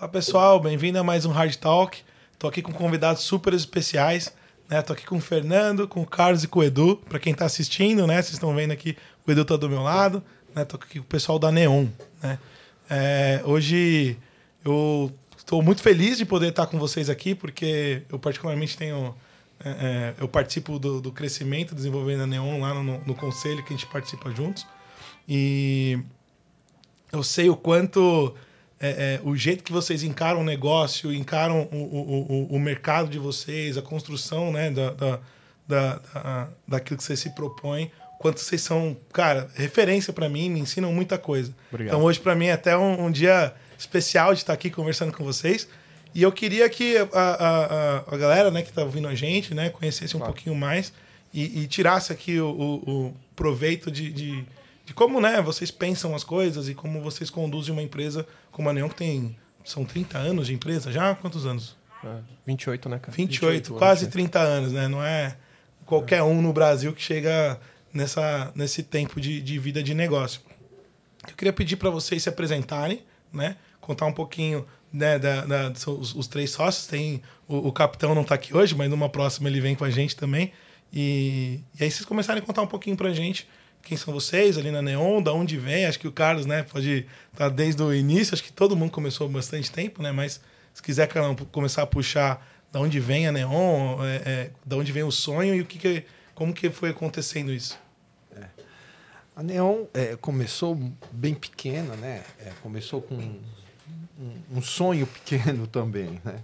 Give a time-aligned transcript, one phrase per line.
[0.00, 1.98] Fala pessoal, bem-vindo a mais um Hard Talk.
[2.38, 4.34] Tô aqui com convidados super especiais,
[4.66, 4.80] né?
[4.80, 6.96] Tô aqui com o Fernando, com o Carlos e com o Edu.
[6.96, 8.14] Para quem tá assistindo, né?
[8.14, 10.24] Vocês estão vendo aqui, o Edu tá do meu lado,
[10.54, 10.64] né?
[10.64, 11.86] Tô aqui com o pessoal da Neon,
[12.22, 12.38] né?
[12.88, 14.16] É, hoje
[14.64, 19.14] eu estou muito feliz de poder estar com vocês aqui, porque eu particularmente tenho
[19.62, 23.74] é, é, eu participo do, do crescimento, desenvolvendo a Neon lá no, no conselho que
[23.74, 24.66] a gente participa juntos.
[25.28, 25.98] E
[27.12, 28.34] eu sei o quanto
[28.80, 33.10] é, é, o jeito que vocês encaram o negócio, encaram o, o, o, o mercado
[33.10, 35.20] de vocês, a construção né, da, da,
[35.68, 40.60] da, da, daquilo que vocês se propõem, quanto vocês são, cara, referência para mim, me
[40.60, 41.54] ensinam muita coisa.
[41.70, 41.94] Obrigado.
[41.94, 45.22] Então hoje para mim é até um, um, dia especial de estar aqui conversando com
[45.24, 45.68] vocês.
[46.14, 49.54] E eu queria que a, a, a, a galera né, que está ouvindo a gente
[49.54, 50.32] né, conhecesse um claro.
[50.32, 50.92] pouquinho mais
[51.32, 54.44] e, e, tirasse aqui o, o proveito de, de
[54.90, 58.72] de como né, vocês pensam as coisas e como vocês conduzem uma empresa como a
[58.72, 59.36] Neon, que tem.
[59.64, 61.14] São 30 anos de empresa já?
[61.14, 61.76] Quantos anos?
[62.02, 63.12] É, 28, né, cara?
[63.12, 64.88] 28, 28 quase anos, 30 anos, né?
[64.88, 65.36] Não é
[65.86, 66.22] qualquer é.
[66.24, 67.60] um no Brasil que chega
[67.94, 70.40] nessa, nesse tempo de, de vida de negócio.
[71.28, 73.58] Eu queria pedir para vocês se apresentarem, né?
[73.80, 76.88] Contar um pouquinho né, da, da os, os, três sócios.
[76.88, 79.90] Tem o, o capitão não está aqui hoje, mas numa próxima ele vem com a
[79.90, 80.52] gente também.
[80.92, 83.46] E, e aí vocês começarem a contar um pouquinho para a gente
[83.82, 85.86] quem são vocês ali na Neon, da onde vem.
[85.86, 88.34] Acho que o Carlos, né, pode estar tá desde o início.
[88.34, 90.12] Acho que todo mundo começou bastante tempo, né?
[90.12, 90.40] Mas
[90.72, 91.08] se quiser
[91.50, 95.54] começar a puxar da onde vem a Neon, é, é, da onde vem o sonho
[95.54, 97.78] e o que, que como que foi acontecendo isso.
[98.36, 98.44] É.
[99.34, 100.78] A Neon é, começou
[101.10, 102.22] bem pequena, né?
[102.38, 103.40] É, começou com um,
[104.52, 106.40] um, sonho pequeno também, né?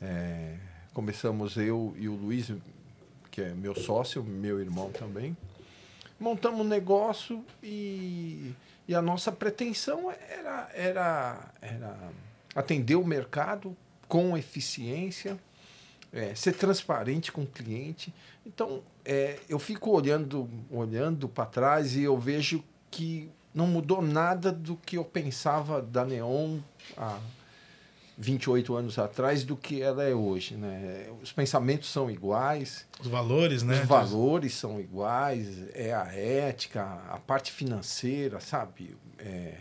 [0.00, 0.54] É,
[0.94, 2.50] começamos eu e o Luiz,
[3.30, 5.36] que é meu sócio, meu irmão também
[6.18, 8.52] montamos um negócio e,
[8.88, 11.96] e a nossa pretensão era, era, era
[12.54, 13.76] atender o mercado
[14.08, 15.38] com eficiência,
[16.12, 18.14] é, ser transparente com o cliente.
[18.44, 24.52] Então, é, eu fico olhando, olhando para trás e eu vejo que não mudou nada
[24.52, 26.58] do que eu pensava da Neon
[26.96, 27.18] há
[28.18, 31.06] 28 anos atrás do que ela é hoje, né?
[31.22, 33.80] Os pensamentos são iguais, os valores, né?
[33.82, 38.96] Os valores são iguais, é a ética, a parte financeira, sabe?
[39.18, 39.54] É,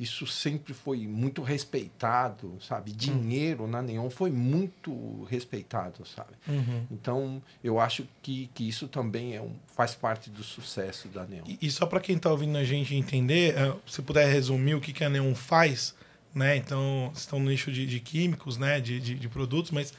[0.00, 2.90] isso sempre foi muito respeitado, sabe?
[2.90, 6.32] Dinheiro na Neon foi muito respeitado, sabe?
[6.48, 6.86] Uhum.
[6.90, 11.44] Então, eu acho que, que isso também é um, faz parte do sucesso da Neon.
[11.46, 14.80] E, e só para quem está ouvindo a gente entender, é, se puder resumir o
[14.80, 15.94] que, que a Neon faz,
[16.34, 16.56] né?
[16.56, 18.80] Então, estão no nicho de, de químicos, né?
[18.80, 19.92] De, de, de, produtos, mas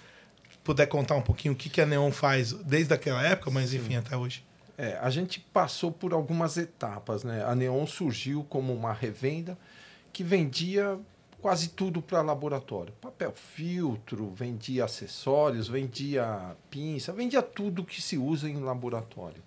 [0.64, 3.90] puder contar um pouquinho o que, que a Neon faz desde aquela época, mas enfim,
[3.90, 3.96] Sim.
[3.98, 4.44] até hoje.
[4.78, 7.44] É, a gente passou por algumas etapas, né?
[7.46, 9.58] A Neon surgiu como uma revenda
[10.12, 10.98] que vendia
[11.42, 12.94] quase tudo para laboratório.
[13.02, 19.44] Papel filtro, vendia acessórios, vendia pinça, vendia tudo que se usa em laboratório.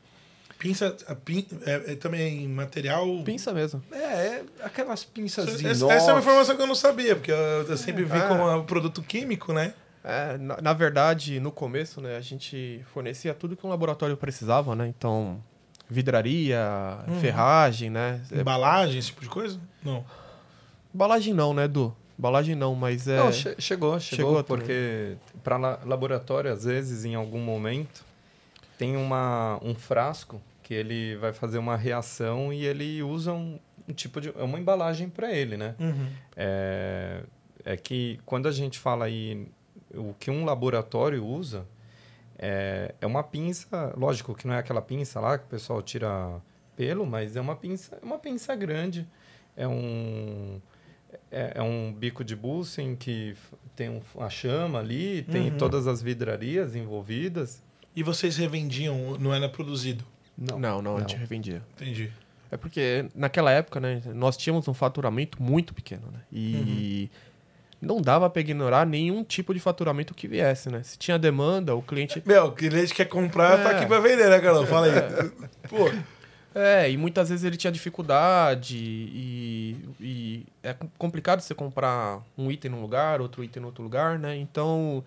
[0.59, 0.91] Pinça,
[1.25, 3.22] pin, é, é, também material.
[3.25, 3.82] Pinça mesmo.
[3.92, 7.31] É, é aquelas pinças essa, essa, essa é uma informação que eu não sabia, porque
[7.31, 8.26] eu, eu sempre vi é.
[8.26, 9.75] como um produto químico, né?
[10.03, 14.76] É, na, na, verdade, no começo, né, a gente fornecia tudo que um laboratório precisava,
[14.76, 14.87] né?
[14.87, 15.42] Então,
[15.88, 16.60] vidraria,
[17.09, 17.21] uhum.
[17.21, 18.21] ferragem, né?
[18.31, 19.59] Embalagem, esse tipo de coisa?
[19.82, 20.04] Não.
[20.94, 21.94] Embalagem não, né, Edu?
[22.19, 23.16] Embalagem não, mas é.
[23.16, 28.04] Não, che chegou, chegou, chegou porque para laboratório, às vezes, em algum momento,
[28.79, 33.59] tem uma, um frasco que ele vai fazer uma reação e ele usa um,
[33.89, 34.33] um tipo de.
[34.37, 35.75] É uma embalagem para ele, né?
[35.79, 36.09] Uhum.
[36.37, 37.23] É,
[37.65, 39.47] é que quando a gente fala aí
[39.95, 41.67] o que um laboratório usa,
[42.39, 46.41] é, é uma pinça, lógico que não é aquela pinça lá que o pessoal tira
[46.77, 49.07] pelo, mas é uma pinça, é uma pinça grande,
[49.57, 50.61] é um
[51.31, 53.37] é, é um bico de Bunsen que
[53.77, 55.59] tem um, a chama ali, tem uhum.
[55.59, 57.63] todas as vidrarias envolvidas.
[57.97, 60.05] E vocês revendiam, não era produzido?
[60.37, 61.62] Não, não, não, a gente revendia.
[61.77, 62.10] Entendi.
[62.50, 66.21] É porque naquela época, né, nós tínhamos um faturamento muito pequeno, né?
[66.33, 67.10] E
[67.83, 67.88] uhum.
[67.94, 70.83] não dava para ignorar nenhum tipo de faturamento que viesse, né?
[70.83, 72.22] Se tinha demanda, o cliente.
[72.27, 73.63] Meu, o cliente quer comprar, é.
[73.63, 74.66] tá aqui para vender, né, Carol?
[74.66, 74.92] Fala aí.
[74.92, 75.30] É.
[75.69, 75.91] Pô.
[76.54, 82.71] É, e muitas vezes ele tinha dificuldade e, e é complicado você comprar um item
[82.71, 84.36] num lugar, outro item em outro lugar, né?
[84.36, 85.04] Então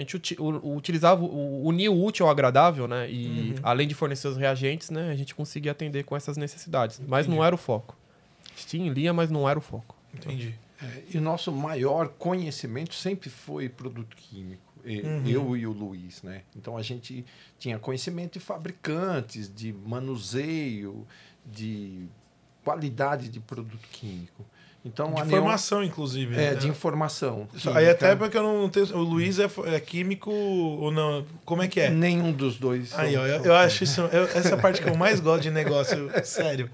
[0.00, 3.10] a gente uti utilizava, unir o útil ao agradável, né?
[3.10, 3.54] E uhum.
[3.62, 5.10] além de fornecer os reagentes, né?
[5.10, 6.96] A gente conseguia atender com essas necessidades.
[6.96, 7.10] Entendi.
[7.10, 7.96] Mas não era o foco.
[8.66, 9.94] Tinha em linha, mas não era o foco.
[10.14, 10.54] Entendi.
[10.82, 14.62] É, e o nosso maior conhecimento sempre foi produto químico.
[14.84, 15.26] Uhum.
[15.26, 16.42] Eu e o Luiz, né?
[16.56, 17.24] Então a gente
[17.58, 21.06] tinha conhecimento de fabricantes, de manuseio,
[21.44, 22.06] de
[22.64, 24.44] qualidade de produto químico.
[24.84, 26.34] Então, de informação, Neon, inclusive.
[26.34, 26.54] É, né?
[26.54, 27.46] de informação.
[27.74, 28.86] Aí até porque eu não tenho.
[28.96, 31.24] O Luiz é, é, químico ou não?
[31.44, 31.90] Como é que é?
[31.90, 32.98] Nenhum dos dois.
[32.98, 34.00] Aí, ó, eu, eu acho isso.
[34.00, 36.70] Eu, essa parte que eu mais gosto de negócio, sério.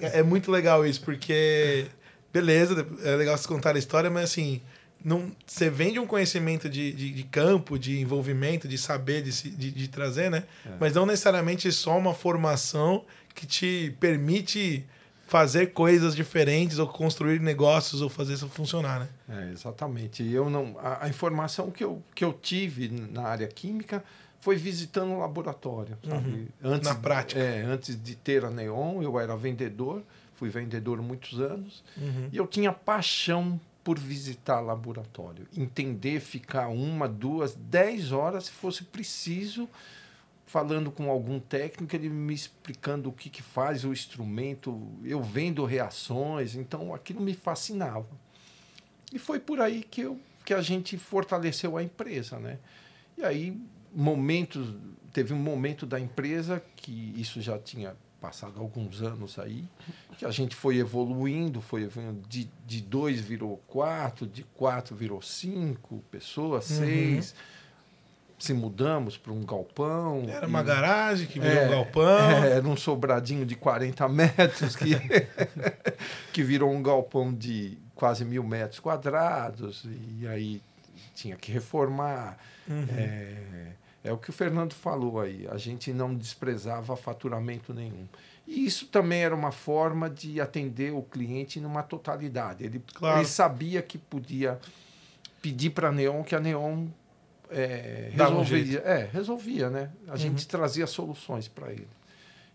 [0.00, 1.86] É, é muito legal isso, porque.
[2.32, 4.60] Beleza, é legal você contar a história, mas assim.
[5.02, 9.70] Não, você vende um conhecimento de, de, de campo, de envolvimento, de saber, de, de,
[9.70, 10.44] de trazer, né?
[10.64, 10.70] É.
[10.78, 14.84] Mas não necessariamente só uma formação que te permite
[15.30, 19.08] fazer coisas diferentes ou construir negócios ou fazer isso funcionar, né?
[19.28, 20.28] É, exatamente.
[20.28, 24.02] Eu não a, a, informação que eu, que eu tive na área química
[24.40, 26.48] foi visitando o laboratório, uhum.
[26.64, 27.40] Antes, na prática.
[27.40, 30.02] É, antes de ter a Neon, eu era vendedor,
[30.34, 32.28] fui vendedor muitos anos, uhum.
[32.32, 38.82] e eu tinha paixão por visitar laboratório, entender, ficar uma, duas, dez horas se fosse
[38.82, 39.68] preciso
[40.50, 45.64] falando com algum técnico, ele me explicando o que, que faz o instrumento, eu vendo
[45.64, 48.08] reações, então aquilo me fascinava.
[49.12, 52.58] E foi por aí que, eu, que a gente fortaleceu a empresa, né?
[53.16, 53.56] E aí,
[53.94, 54.74] momentos,
[55.12, 59.64] teve um momento da empresa que isso já tinha passado alguns anos aí,
[60.18, 65.22] que a gente foi evoluindo, foi evoluindo, de, de dois virou quatro, de quatro virou
[65.22, 66.76] cinco pessoas, uhum.
[66.78, 67.34] seis
[68.40, 70.24] se mudamos para um galpão.
[70.28, 72.44] Era uma garagem que virou é, um galpão.
[72.44, 74.96] É, era um sobradinho de 40 metros que,
[76.32, 79.86] que virou um galpão de quase mil metros quadrados.
[80.18, 80.62] E aí
[81.14, 82.38] tinha que reformar.
[82.66, 82.86] Uhum.
[82.96, 83.72] É,
[84.04, 85.46] é o que o Fernando falou aí.
[85.50, 88.08] A gente não desprezava faturamento nenhum.
[88.46, 92.64] E isso também era uma forma de atender o cliente numa totalidade.
[92.64, 93.18] Ele, claro.
[93.18, 94.58] ele sabia que podia
[95.42, 96.88] pedir para a Neon que a Neon
[97.50, 99.90] é, resolvia, um é, resolvia, né?
[100.06, 100.16] A uhum.
[100.16, 101.88] gente trazia soluções para ele.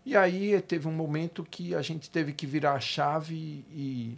[0.04, 4.16] E aí teve um momento que a gente teve que virar a chave e,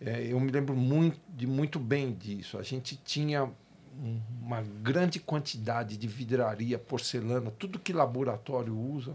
[0.00, 2.58] é, eu me lembro muito, de muito bem disso.
[2.58, 3.50] A gente tinha
[4.42, 9.14] uma grande quantidade de vidraria, porcelana, tudo que laboratório usa,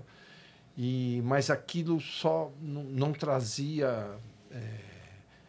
[0.77, 4.09] e mas aquilo só não, não trazia
[4.51, 4.61] é,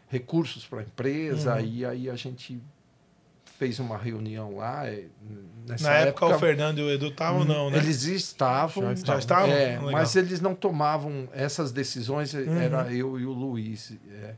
[0.08, 1.64] recursos para a empresa, uhum.
[1.64, 2.60] e aí a gente
[3.60, 4.86] fez uma reunião lá.
[4.86, 5.04] É,
[5.82, 7.76] Na época, época, o Fernando e o Edu estavam, não, né?
[7.76, 8.84] Eles estavam.
[8.84, 9.14] Já estavam?
[9.14, 9.50] Já estavam?
[9.50, 12.56] É, mas eles não tomavam essas decisões, uhum.
[12.58, 13.92] era eu e o Luiz.
[14.10, 14.34] É,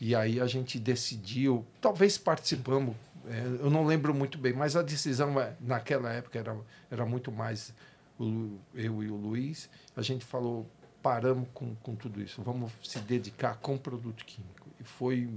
[0.00, 2.96] e aí a gente decidiu, talvez participamos,
[3.28, 6.56] é, eu não lembro muito bem, mas a decisão é, naquela época era,
[6.90, 7.72] era muito mais
[8.18, 9.70] o, eu e o Luiz.
[9.96, 10.68] A gente falou,
[11.00, 14.68] paramos com, com tudo isso, vamos se dedicar com produto químico.
[14.80, 15.28] E foi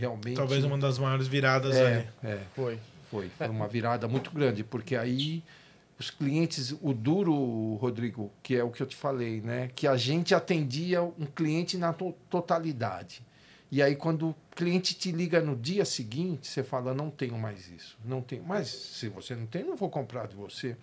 [0.00, 0.36] realmente.
[0.36, 2.30] Talvez uma das maiores viradas é, aí.
[2.32, 2.78] É, foi.
[3.10, 3.28] Foi.
[3.36, 5.42] Foi uma virada muito grande, porque aí
[5.98, 9.70] os clientes, o duro, Rodrigo, que é o que eu te falei, né?
[9.74, 13.22] Que a gente atendia um cliente na to totalidade.
[13.70, 17.68] E aí, quando o cliente te liga no dia seguinte, você fala: não tenho mais
[17.68, 18.42] isso, não tenho.
[18.42, 20.76] Mas se você não tem, não vou comprar de você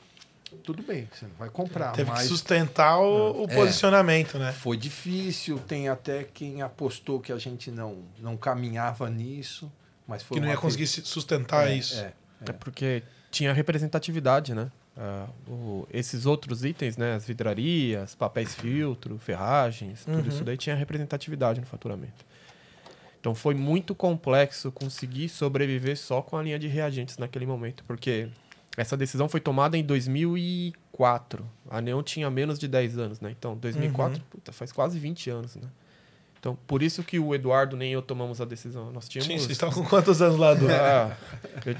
[0.63, 1.91] tudo bem, você não vai comprar.
[1.91, 2.21] Teve mas...
[2.21, 4.51] que sustentar o, o é, posicionamento, né?
[4.51, 9.71] Foi difícil, tem até quem apostou que a gente não, não caminhava nisso,
[10.07, 11.99] mas foi Que não ia conseguir sustentar é, isso.
[11.99, 12.13] É,
[12.47, 14.71] é, porque tinha representatividade, né?
[14.97, 17.15] Uh, o, esses outros itens, né?
[17.15, 20.27] As vidrarias, papéis filtro, ferragens, tudo uhum.
[20.27, 22.25] isso daí tinha representatividade no faturamento.
[23.19, 28.29] Então foi muito complexo conseguir sobreviver só com a linha de reagentes naquele momento, porque
[28.77, 31.43] essa decisão foi tomada em 2004.
[31.69, 33.33] A Neon tinha menos de 10 anos, né?
[33.37, 34.23] Então, 2004, uhum.
[34.29, 35.67] puta, faz quase 20 anos, né?
[36.39, 38.91] Então, por isso que o Eduardo nem eu tomamos a decisão.
[38.91, 39.27] Nós tínhamos...
[39.27, 40.67] Sim, vocês estavam com quantos anos lá, do?
[40.69, 41.17] Ah,
[41.65, 41.75] eu...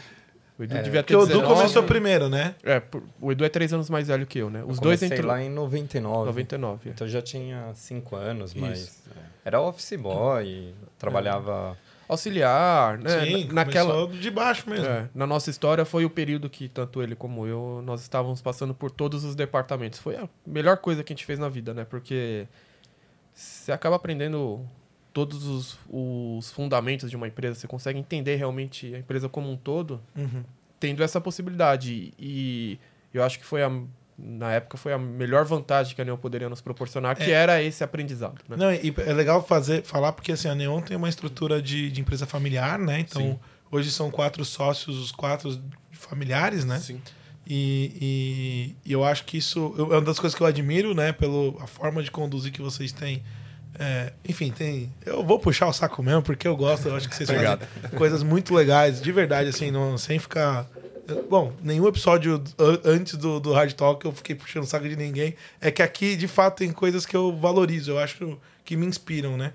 [0.60, 2.56] O Edu é, devia ter Porque o Edu começou primeiro, né?
[2.64, 2.82] É,
[3.22, 4.64] o Edu é três anos mais velho que eu, né?
[4.66, 6.26] Os eu dois entrou lá em 99.
[6.26, 6.90] 99.
[6.90, 6.92] É.
[6.92, 9.20] Então já tinha cinco anos, mas é.
[9.46, 13.26] era office boy, trabalhava auxiliar, né?
[13.26, 14.86] Sim, naquela de baixo mesmo.
[14.86, 18.74] É, na nossa história foi o período que tanto ele como eu nós estávamos passando
[18.74, 20.00] por todos os departamentos.
[20.00, 21.84] Foi a melhor coisa que a gente fez na vida, né?
[21.84, 22.48] Porque
[23.34, 24.66] você acaba aprendendo
[25.14, 29.58] todos os, os fundamentos de uma empresa, você consegue entender realmente a empresa como um
[29.58, 30.44] todo, uhum.
[30.80, 32.14] tendo essa possibilidade.
[32.20, 32.80] E
[33.14, 33.72] eu acho que foi a
[34.18, 37.32] na época foi a melhor vantagem que a Neon poderia nos proporcionar, que é.
[37.32, 38.42] era esse aprendizado.
[38.50, 38.58] Né?
[38.58, 42.02] Não, e é legal fazer, falar porque assim, a Neon tem uma estrutura de, de
[42.02, 43.02] empresa familiar, né?
[43.02, 43.40] Então, Sim.
[43.72, 45.60] hoje são quatro sócios, os quatro
[45.92, 46.80] familiares, né?
[46.80, 47.00] Sim.
[47.46, 51.12] E, e, e eu acho que isso é uma das coisas que eu admiro, né?
[51.12, 53.24] Pela forma de conduzir que vocês têm.
[53.80, 54.92] É, enfim, tem.
[55.06, 57.58] Eu vou puxar o saco mesmo, porque eu gosto, eu acho que vocês fazem
[57.96, 60.68] coisas muito legais, de verdade, assim, não, sem ficar
[61.30, 62.44] Bom, nenhum episódio
[62.84, 65.36] antes do, do Hard Talk eu fiquei puxando saco de ninguém.
[65.62, 69.38] É que aqui, de fato, tem coisas que eu valorizo, eu acho que me inspiram,
[69.38, 69.54] né?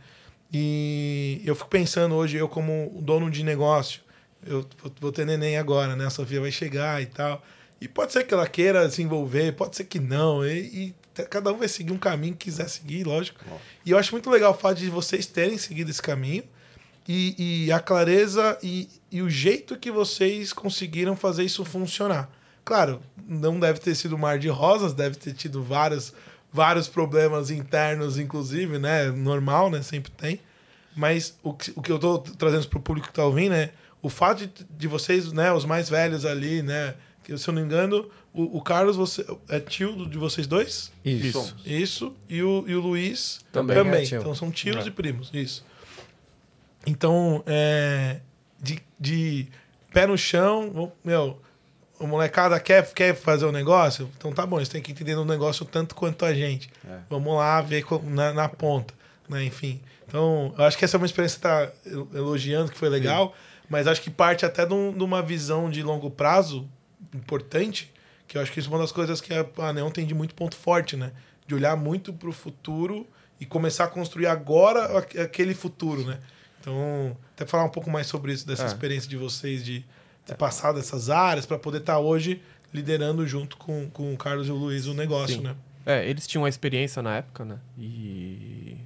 [0.50, 4.00] E eu fico pensando hoje, eu como dono de negócio,
[4.46, 4.66] eu
[4.98, 6.06] vou ter neném agora, né?
[6.06, 7.42] A Sofia vai chegar e tal.
[7.80, 10.46] E pode ser que ela queira se envolver, pode ser que não.
[10.46, 10.94] E, e
[11.24, 13.40] cada um vai seguir um caminho que quiser seguir, lógico.
[13.84, 16.44] E eu acho muito legal o fato de vocês terem seguido esse caminho
[17.08, 22.30] e, e a clareza e, e o jeito que vocês conseguiram fazer isso funcionar.
[22.64, 26.12] Claro, não deve ter sido mar de rosas, deve ter tido vários,
[26.52, 29.10] vários problemas internos, inclusive, né?
[29.10, 29.82] Normal, né?
[29.82, 30.40] Sempre tem.
[30.94, 33.72] Mas o que, o que eu tô trazendo para o público que tá ouvindo é
[34.00, 36.94] o fato de, de, vocês, né, os mais velhos ali, né?
[37.24, 40.92] Que, se eu não me engano, o, o Carlos você, é tio de vocês dois?
[41.04, 41.56] Isso.
[41.64, 42.16] Isso.
[42.28, 43.76] E o, e o Luiz também.
[43.76, 44.02] também.
[44.02, 44.88] É então são tios é.
[44.88, 45.30] e primos.
[45.32, 45.64] Isso.
[46.86, 48.20] Então, é,
[48.60, 49.48] de, de
[49.92, 51.40] pé no chão, meu,
[51.98, 55.14] o molecada quer, quer fazer o um negócio, então tá bom, eles têm que entender
[55.14, 56.68] o negócio tanto quanto a gente.
[56.88, 56.98] É.
[57.08, 58.92] Vamos lá ver na, na, ponta,
[59.28, 59.44] né?
[59.44, 59.80] Enfim.
[60.06, 61.72] Então, eu acho que essa é uma experiência que tá
[62.12, 63.66] elogiando, que foi legal, Sim.
[63.70, 66.68] mas acho que parte até de, um, de, uma visão de longo prazo
[67.14, 67.92] importante,
[68.26, 70.34] que eu acho que isso é uma das coisas que a Neon tem de muito
[70.34, 71.12] ponto forte, né?
[71.46, 73.06] De olhar muito para o futuro
[73.38, 76.18] e começar a construir agora aquele futuro, né?
[76.62, 78.66] Então, até falar um pouco mais sobre isso, dessa é.
[78.66, 79.84] experiência de vocês de
[80.24, 82.40] ter passado essas áreas para poder estar tá hoje
[82.72, 85.42] liderando junto com, com o Carlos e o Luiz o negócio, Sim.
[85.42, 85.56] né?
[85.84, 87.58] É, eles tinham a experiência na época, né?
[87.76, 88.76] E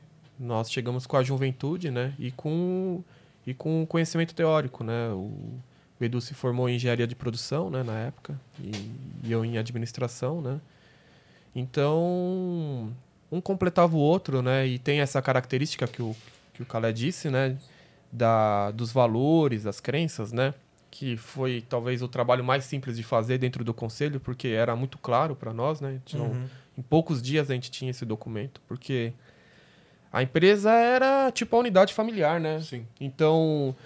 [0.41, 2.15] nós chegamos com a juventude, né?
[2.19, 3.05] E com
[3.47, 5.11] e com conhecimento teórico, né?
[5.11, 5.61] O,
[6.01, 7.83] o Edu se formou em engenharia de produção, né?
[7.83, 8.73] Na época e,
[9.25, 10.59] e eu em administração, né?
[11.55, 12.91] Então
[13.31, 14.67] um completava o outro, né?
[14.67, 16.17] E tem essa característica que o
[16.57, 17.57] que o Calé disse, né?
[18.11, 20.55] Da, dos valores, das crenças, né?
[20.91, 24.99] Que foi talvez o trabalho mais simples de fazer dentro do conselho, porque era muito
[24.99, 26.01] claro para nós, né?
[26.15, 26.47] Uhum.
[26.79, 29.13] Em poucos dias a gente tinha esse documento, porque
[30.13, 32.61] a empresa era tipo a unidade familiar, né?
[32.61, 32.87] Sim.
[33.01, 33.77] Então,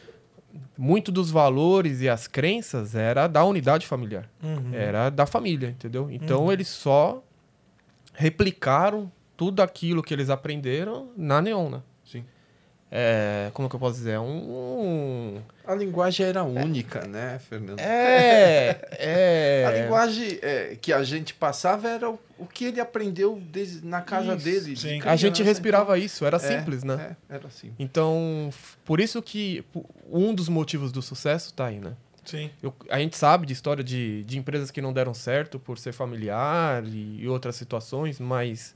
[0.77, 4.29] muito dos valores e as crenças era da unidade familiar.
[4.43, 4.73] Uhum.
[4.73, 6.09] Era da família, entendeu?
[6.11, 6.53] Então, uhum.
[6.53, 7.23] eles só
[8.13, 11.83] replicaram tudo aquilo que eles aprenderam na Neon, né?
[12.93, 14.19] É, como que eu posso dizer?
[14.19, 17.79] Um, A linguagem era única, é, né, Fernando?
[17.79, 19.65] É, é.
[19.69, 24.01] A linguagem é, que a gente passava era o, o que ele aprendeu desde, na
[24.01, 24.75] casa isso, dele.
[24.75, 27.17] De a gente respirava então, isso, era é, simples, né?
[27.29, 27.73] É, era assim.
[27.79, 28.51] Então,
[28.85, 29.65] por isso que
[30.11, 31.95] um dos motivos do sucesso tá aí, né?
[32.25, 32.51] Sim.
[32.61, 35.93] Eu, a gente sabe de história de, de empresas que não deram certo por ser
[35.93, 38.75] familiar e, e outras situações, mas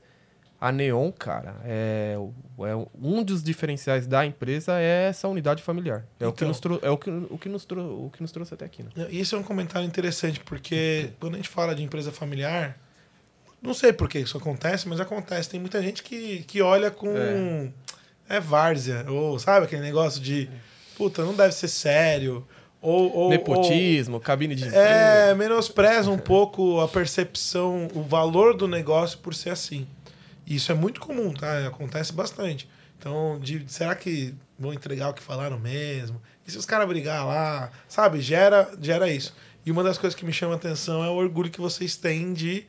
[0.59, 2.15] a Neon, cara, é,
[2.59, 6.05] é um dos diferenciais da empresa é essa unidade familiar.
[6.19, 6.71] É então, o que então.
[6.71, 8.83] nos é o que, o que nos trou o que nos trouxe até aqui.
[8.83, 9.07] Né?
[9.09, 12.77] Isso é um comentário interessante porque quando a gente fala de empresa familiar,
[13.61, 15.49] não sei por que isso acontece, mas acontece.
[15.49, 17.15] Tem muita gente que, que olha com
[18.29, 20.49] é, é várzea ou sabe aquele negócio de
[20.97, 22.47] puta, não deve ser sério.
[22.81, 28.67] Ou, ou, Nepotismo, ou, cabine de É, menospreza um pouco a percepção, o valor do
[28.67, 29.87] negócio por ser assim.
[30.45, 31.67] Isso é muito comum, tá?
[31.67, 32.69] Acontece bastante.
[32.97, 36.21] Então, de, será que vão entregar o que falaram mesmo?
[36.47, 37.71] E se os caras brigar lá?
[37.87, 38.21] Sabe?
[38.21, 39.33] Gera, gera isso.
[39.65, 42.33] E uma das coisas que me chama a atenção é o orgulho que vocês têm
[42.33, 42.65] de.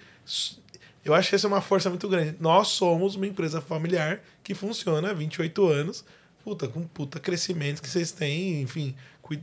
[1.04, 2.37] Eu acho que essa é uma força muito grande.
[2.40, 6.04] Nós somos uma empresa familiar que funciona há 28 anos.
[6.42, 8.95] Puta, com puta crescimento que vocês têm, enfim,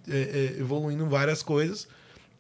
[0.10, 1.88] é, é, evoluindo várias coisas.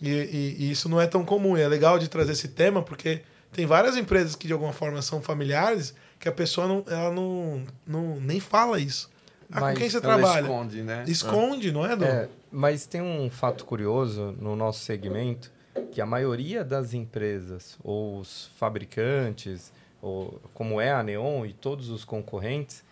[0.02, 1.58] E, e, e, isso não é tão comum.
[1.58, 3.22] E é legal de trazer esse tema porque
[3.54, 7.64] tem várias empresas que de alguma forma são familiares que a pessoa não, ela não,
[7.86, 9.12] não nem fala isso.
[9.52, 10.42] Ah, com quem você trabalha?
[10.42, 11.04] Esconde, né?
[11.08, 12.06] Esconde, não é, Dom?
[12.06, 15.52] É, mas tem um fato curioso no nosso segmento
[15.92, 21.90] que a maioria das empresas, ou os fabricantes, ou como é a Neon e todos
[21.90, 22.84] os concorrentes,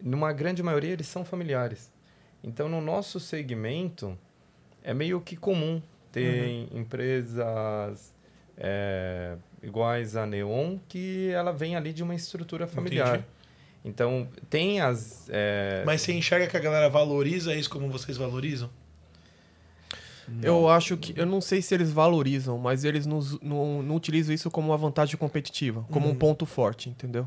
[0.00, 1.92] numa grande maioria eles são familiares.
[2.42, 4.16] Então, no nosso segmento,
[4.82, 6.78] é meio que comum ter uhum.
[6.80, 8.14] empresas
[8.56, 13.16] é, iguais a Neon, que ela vem ali de uma estrutura familiar.
[13.16, 13.24] Entendi.
[13.84, 15.28] Então, tem as.
[15.30, 15.82] É...
[15.86, 18.68] Mas você enxerga que a galera valoriza isso como vocês valorizam?
[20.26, 20.42] Não.
[20.42, 21.18] Eu acho que.
[21.18, 24.76] Eu não sei se eles valorizam, mas eles não, não, não utilizam isso como uma
[24.76, 26.16] vantagem competitiva, como um uhum.
[26.16, 27.26] ponto forte, entendeu?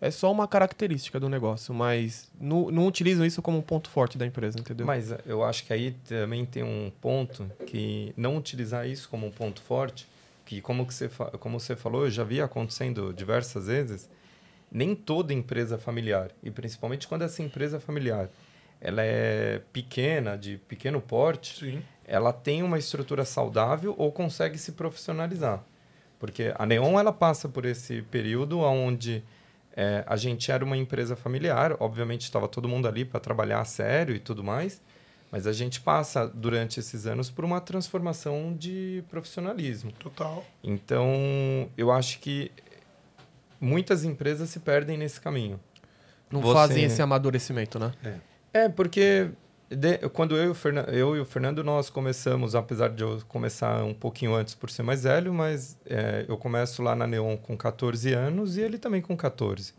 [0.00, 4.16] É só uma característica do negócio, mas não, não utilizam isso como um ponto forte
[4.16, 4.86] da empresa, entendeu?
[4.86, 9.30] Mas eu acho que aí também tem um ponto que não utilizar isso como um
[9.32, 10.06] ponto forte
[10.48, 14.08] que como, que você, como você falou, eu já vi acontecendo diversas vezes,
[14.72, 18.28] nem toda empresa familiar, e principalmente quando essa empresa familiar
[18.80, 21.82] ela é pequena, de pequeno porte, Sim.
[22.04, 25.62] ela tem uma estrutura saudável ou consegue se profissionalizar.
[26.18, 29.22] Porque a Neon ela passa por esse período onde
[29.80, 33.64] É, a gente era uma empresa familiar, obviamente estava todo mundo ali para trabalhar a
[33.64, 34.82] sério e tudo mais,
[35.30, 39.92] mas a gente passa durante esses anos por uma transformação de profissionalismo.
[39.92, 40.44] Total.
[40.62, 42.50] Então, eu acho que
[43.60, 45.60] muitas empresas se perdem nesse caminho.
[46.30, 46.54] Não Você...
[46.54, 47.92] fazem esse amadurecimento, né?
[48.52, 49.30] É, é porque
[49.70, 53.84] de, quando eu e, Fernando, eu e, o Fernando nós começamos, apesar de eu começar
[53.84, 57.56] um pouquinho antes por ser mais velho, mas é, eu começo lá na Neon com
[57.56, 59.74] 14 anos e ele também com 14.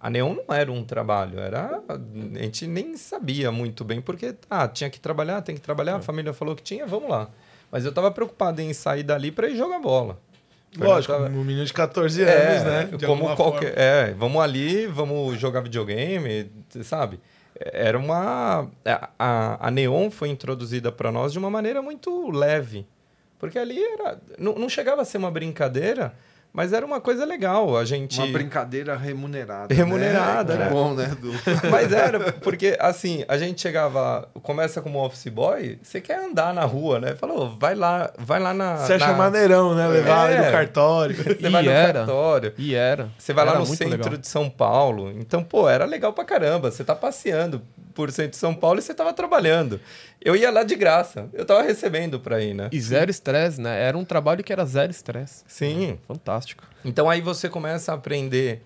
[0.00, 4.68] A Neon não era um trabalho, era a gente nem sabia muito bem porque ah,
[4.68, 6.02] tinha que trabalhar, tem que trabalhar, a é.
[6.02, 7.28] família falou que tinha, vamos lá.
[7.70, 10.18] Mas eu estava preocupado em sair dali para ir jogar bola.
[10.76, 11.28] Lógico, tava...
[11.28, 12.96] um menino de 14 anos, é, né?
[12.96, 13.82] De como qualquer, forma.
[13.82, 16.50] é, vamos ali, vamos jogar videogame,
[16.82, 17.18] sabe?
[17.58, 18.68] era uma.
[19.18, 22.86] A, a Neon foi introduzida para nós de uma maneira muito leve.
[23.38, 24.18] Porque ali era.
[24.38, 26.14] Não, não chegava a ser uma brincadeira,
[26.58, 27.76] mas era uma coisa legal.
[27.76, 28.18] A gente.
[28.18, 29.72] Uma brincadeira remunerada.
[29.72, 30.64] Remunerada, né?
[30.64, 30.70] né?
[30.72, 31.16] bom, né?
[31.20, 31.30] Do...
[31.70, 36.64] Mas era, porque assim, a gente chegava, começa como office boy, você quer andar na
[36.64, 37.14] rua, né?
[37.14, 38.78] Falou, vai lá, vai lá na.
[38.78, 39.12] Você acha na...
[39.12, 39.86] maneirão, né?
[39.86, 40.46] Levar é.
[40.46, 41.14] no cartório.
[41.38, 41.92] Você e vai no era.
[41.92, 42.52] cartório.
[42.58, 43.08] E era.
[43.16, 44.16] Você vai era lá no centro legal.
[44.16, 45.12] de São Paulo.
[45.12, 46.72] Então, pô, era legal pra caramba.
[46.72, 47.62] Você tá passeando
[47.98, 49.80] por centro de São Paulo e você tava trabalhando.
[50.20, 51.28] Eu ia lá de graça.
[51.32, 52.68] Eu tava recebendo pra ir, né?
[52.70, 53.82] E zero estresse, né?
[53.82, 55.42] Era um trabalho que era zero estresse.
[55.48, 55.98] Sim.
[56.06, 56.62] Fantástico.
[56.84, 58.62] Então aí você começa a aprender.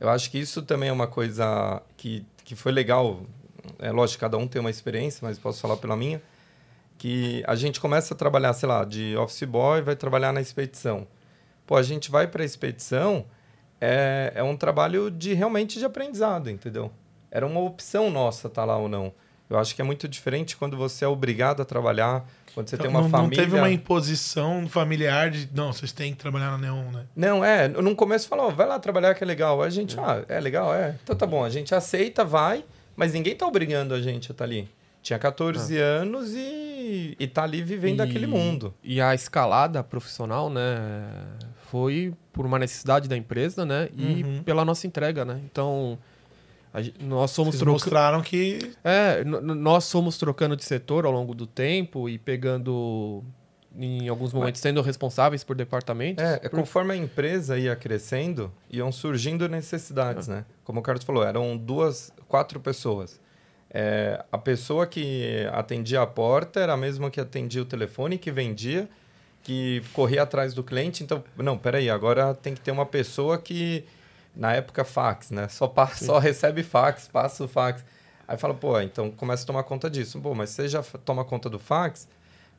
[0.00, 3.20] Eu acho que isso também é uma coisa que, que foi legal.
[3.78, 6.22] É lógico, cada um tem uma experiência, mas posso falar pela minha.
[6.96, 11.06] Que a gente começa a trabalhar, sei lá, de office boy, vai trabalhar na expedição.
[11.66, 13.26] Pô, a gente vai para a expedição,
[13.78, 16.90] é, é um trabalho de realmente de aprendizado, entendeu?
[17.30, 19.12] Era uma opção nossa estar tá lá ou não.
[19.50, 22.86] Eu acho que é muito diferente quando você é obrigado a trabalhar, quando você então,
[22.86, 23.36] tem uma não, família.
[23.36, 27.04] Não teve uma imposição familiar de, não, vocês têm que trabalhar na Neon, né?
[27.16, 27.66] Não, é.
[27.66, 29.60] No começo falou, vai lá trabalhar que é legal.
[29.60, 30.02] A gente, é.
[30.02, 30.96] ah, é legal, é.
[31.02, 34.34] Então tá bom, a gente aceita, vai, mas ninguém tá obrigando a gente a estar
[34.36, 34.68] tá ali.
[35.02, 35.84] Tinha 14 ah.
[35.84, 38.72] anos e, e tá ali vivendo e, aquele mundo.
[38.84, 41.10] E a escalada profissional, né,
[41.70, 44.42] foi por uma necessidade da empresa, né, e uhum.
[44.44, 45.40] pela nossa entrega, né.
[45.44, 45.98] Então,
[47.00, 47.72] nós somos troca...
[47.72, 53.24] mostraram que é nós somos trocando de setor ao longo do tempo e pegando
[53.76, 56.22] em alguns momentos sendo responsáveis por departamentos.
[56.22, 56.60] É, é por...
[56.60, 60.32] conforme a empresa ia crescendo iam surgindo necessidades é.
[60.32, 60.44] né?
[60.62, 63.20] Como o Carlos falou eram duas quatro pessoas.
[63.72, 68.30] É, a pessoa que atendia a porta era a mesma que atendia o telefone que
[68.30, 68.88] vendia
[69.42, 71.02] que corria atrás do cliente.
[71.02, 73.84] Então não peraí agora tem que ter uma pessoa que
[74.34, 75.48] na época fax, né?
[75.48, 77.84] Só, passa, só recebe fax, passa o fax.
[78.26, 80.20] Aí fala, pô, então começa a tomar conta disso.
[80.20, 82.08] Pô, mas você já toma conta do fax,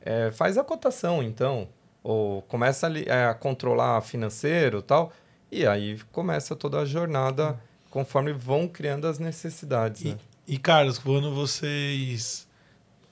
[0.00, 1.68] é, faz a cotação, então.
[2.02, 5.12] Ou começa a, é, a controlar financeiro tal.
[5.50, 7.58] E aí começa toda a jornada
[7.90, 10.02] conforme vão criando as necessidades.
[10.02, 10.18] E, né?
[10.48, 12.48] e Carlos, quando vocês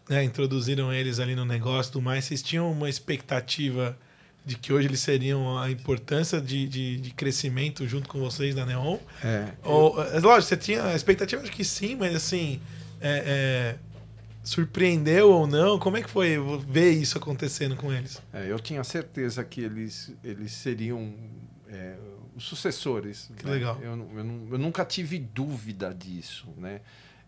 [0.09, 3.96] né, introduziram eles ali no negócio do mais, vocês tinham uma expectativa
[4.44, 8.64] de que hoje eles seriam a importância de, de, de crescimento junto com vocês da
[8.64, 8.98] Neon?
[9.22, 9.48] É.
[9.62, 12.61] Ou, é, lógico, você tinha a expectativa, acho que sim, mas assim,
[13.00, 13.79] é, é,
[14.42, 15.79] surpreendeu ou não?
[15.79, 18.20] Como é que foi ver isso acontecendo com eles?
[18.33, 21.12] É, eu tinha certeza que eles, eles seriam
[21.68, 21.96] é,
[22.35, 23.31] os sucessores.
[23.37, 23.53] Que né?
[23.53, 23.79] legal.
[23.83, 26.81] Eu, eu, eu, nunca tive dúvida disso, né?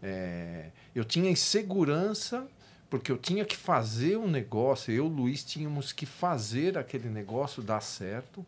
[0.03, 2.49] É, eu tinha insegurança
[2.93, 7.09] porque eu tinha que fazer um negócio, eu e o Luiz tínhamos que fazer aquele
[7.09, 8.45] negócio dar certo,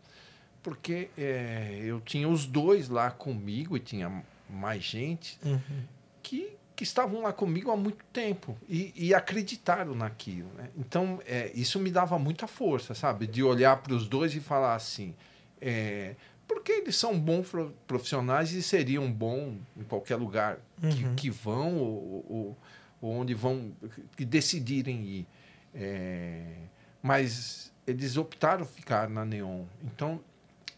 [0.62, 5.84] porque é, eu tinha os dois lá comigo e tinha mais gente uhum.
[6.22, 10.50] que, que estavam lá comigo há muito tempo e, e acreditaram naquilo.
[10.58, 10.68] Né?
[10.76, 13.26] Então, é, isso me dava muita força, sabe?
[13.26, 15.14] De olhar para os dois e falar assim.
[15.58, 17.50] É, porque eles são bons
[17.86, 20.90] profissionais e seriam bons em qualquer lugar uhum.
[20.90, 22.58] que, que, vão ou, ou
[23.06, 23.72] onde vão
[24.16, 25.26] que decidirem ir.
[25.74, 26.56] É,
[27.02, 29.64] mas eles optaram ficar na Neon.
[29.82, 30.20] Então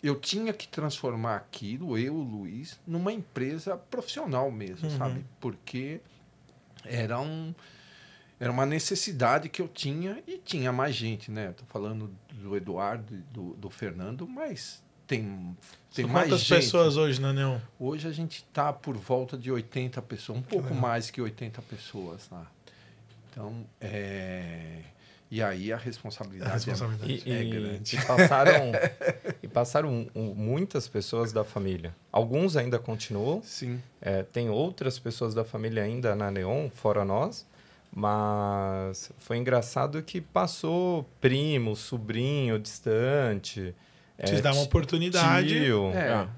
[0.03, 4.99] eu tinha que transformar aquilo, eu, o Luiz, numa empresa profissional mesmo, uhum.
[4.99, 5.25] sabe?
[5.41, 6.01] Porque
[6.85, 7.55] era um
[8.39, 11.51] era uma necessidade que eu tinha e tinha mais gente, né?
[11.51, 15.57] Estou falando do Eduardo e do, do Fernando, mas tem,
[15.95, 16.57] tem São mais quantas gente.
[16.57, 17.59] pessoas hoje na Neon?
[17.79, 20.81] Hoje a gente está por volta de 80 pessoas, um que pouco legal.
[20.81, 22.47] mais que 80 pessoas lá.
[23.31, 24.81] Então, é...
[25.29, 27.97] E aí a responsabilidade, a responsabilidade é, e, é grande.
[27.97, 28.73] E passaram,
[29.43, 31.95] e passaram muitas pessoas da família.
[32.13, 33.43] Alguns ainda continuam.
[33.43, 33.83] Sim.
[34.01, 37.45] É, tem outras pessoas da família ainda na Neon, fora nós.
[37.93, 43.75] Mas foi engraçado que passou primo, sobrinho, distante.
[44.25, 45.49] Te é, dá uma oportunidade.
[45.49, 45.91] Tio.
[45.93, 46.13] É.
[46.13, 46.29] Ah.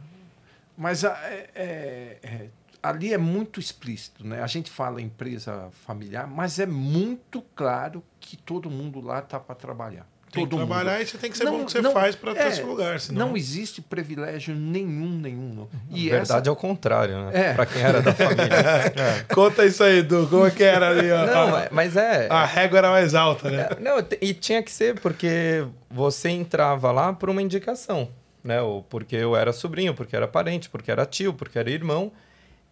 [0.77, 2.49] Mas é, é, é,
[2.83, 4.43] ali é muito explícito, né?
[4.43, 9.55] A gente fala empresa familiar, mas é muito claro que todo mundo lá está para
[9.55, 10.07] trabalhar.
[10.31, 11.03] Tem todo que trabalhar mundo.
[11.03, 12.63] e você tem que ser não, bom que você não, faz para ter é, esse
[12.63, 13.01] lugar.
[13.01, 13.29] Senão...
[13.29, 15.67] Não existe privilégio nenhum, nenhum.
[15.91, 16.49] E Na verdade essa...
[16.49, 17.31] é o contrário, né?
[17.33, 17.55] É.
[17.55, 18.45] Para quem era da família.
[18.97, 19.35] é.
[19.35, 20.27] Conta isso aí, Edu.
[20.29, 21.11] Como é que era ali?
[21.11, 22.29] Ó, não, a, mas é...
[22.31, 23.69] A régua era mais alta, né?
[23.71, 28.09] É, não, e tinha que ser porque você entrava lá por uma indicação,
[28.43, 28.61] né?
[28.61, 32.13] Ou porque eu era sobrinho, porque era parente, porque era tio, porque era irmão.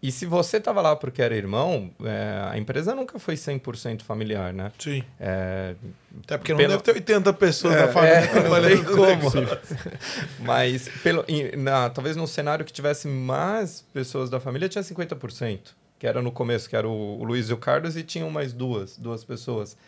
[0.03, 4.53] E se você estava lá porque era irmão, é, a empresa nunca foi 100% familiar,
[4.53, 4.71] né?
[4.79, 5.03] Sim.
[5.19, 5.75] É,
[6.23, 6.71] Até porque não pelo...
[6.71, 9.31] deve ter 80 pessoas é, da família é, trabalhando como.
[10.41, 11.25] Mas pelo,
[11.57, 15.61] na, talvez num cenário que tivesse mais pessoas da família, tinha 50%.
[15.99, 18.53] Que era no começo, que era o, o Luiz e o Carlos, e tinham mais
[18.53, 19.79] duas, duas pessoas.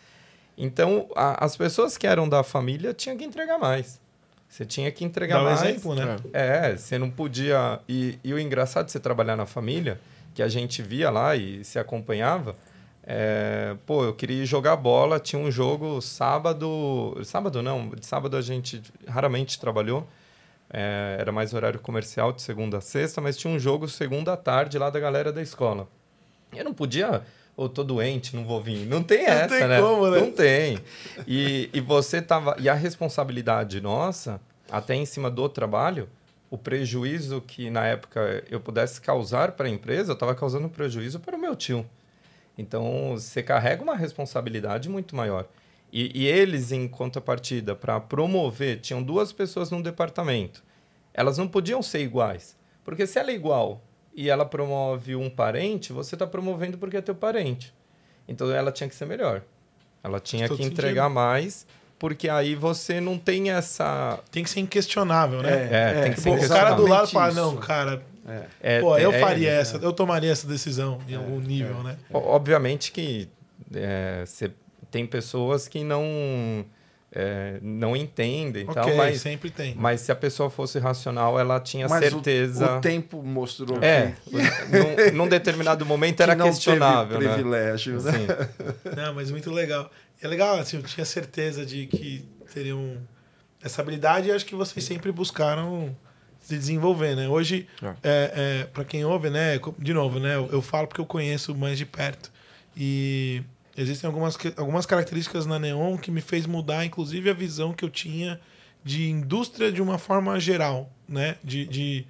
[0.57, 4.01] Então, a, as pessoas que eram da família tinham que entregar mais.
[4.49, 5.61] Você tinha que entregar Dá um mais.
[5.61, 6.17] exemplo, né?
[6.33, 7.79] É, você não podia.
[7.87, 10.01] E, e, o engraçado de você trabalhar na família,
[10.33, 12.55] que a gente via lá e se acompanhava,
[13.03, 17.15] é, pô, eu queria jogar bola, tinha um jogo sábado.
[17.23, 20.07] Sábado não, de sábado a gente raramente trabalhou.
[20.71, 24.37] É, era mais horário comercial de segunda a sexta, mas tinha um jogo segunda à
[24.37, 25.87] tarde lá da galera da escola.
[26.55, 27.23] Eu não podia
[27.59, 28.85] ou tô doente, não vou vir.
[28.85, 29.81] Não tem não essa, tem né?
[29.81, 30.21] Como, né?
[30.21, 30.79] Não tem.
[31.27, 32.55] E, e você tava.
[32.57, 34.39] E a responsabilidade nossa,
[34.71, 36.07] até em cima do trabalho,
[36.49, 41.19] o prejuízo que na época eu pudesse causar para a empresa, eu estava causando prejuízo
[41.19, 41.85] para o meu tio.
[42.57, 45.45] Então você carrega uma responsabilidade muito maior.
[45.91, 50.63] E, e eles, em contrapartida, para promover, tinham duas pessoas no departamento.
[51.13, 52.55] Elas não podiam ser iguais.
[52.85, 53.81] Porque se ela é igual
[54.19, 57.73] e ela promove um parente, você está promovendo porque é teu parente.
[58.27, 59.41] Então ela tinha que ser melhor.
[60.03, 61.15] Ela tinha Estou que entregar sentindo.
[61.15, 61.65] mais,
[61.97, 64.19] porque aí você não tem essa.
[64.29, 65.69] Tem que ser inquestionável, né?
[65.71, 68.03] É, é tem que ser O cara do lado fala, não, cara.
[68.61, 68.81] É.
[68.81, 71.97] Pô, eu é, faria essa, eu tomaria essa decisão em algum nível, né?
[72.11, 73.29] Obviamente que
[74.25, 74.51] você
[74.91, 76.65] tem pessoas que não
[77.11, 79.73] é, não entendem okay, tal, mas sempre tem.
[79.75, 82.73] Mas se a pessoa fosse racional, ela tinha mas certeza.
[82.73, 84.35] O, o tempo mostrou é, que
[85.13, 88.11] num, num determinado momento era não questionável, teve privilégio, né?
[88.11, 88.49] né?
[88.95, 89.89] Não, mas muito legal.
[90.21, 92.97] É legal, assim, eu tinha certeza de que teriam
[93.61, 95.95] essa habilidade e acho que vocês sempre buscaram
[96.39, 97.27] se desenvolver, né?
[97.27, 97.87] Hoje, é.
[97.87, 99.59] é, é para quem ouve, né?
[99.77, 100.35] De novo, né?
[100.35, 102.31] Eu, eu falo porque eu conheço mais de perto
[102.75, 103.41] e
[103.79, 107.89] Existem algumas, algumas características na Neon que me fez mudar, inclusive, a visão que eu
[107.89, 108.37] tinha
[108.83, 111.37] de indústria de uma forma geral, né?
[111.41, 112.05] De, de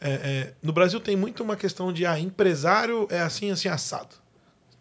[0.00, 4.16] é, é, no Brasil tem muito uma questão de ah, empresário é assim, assim, assado.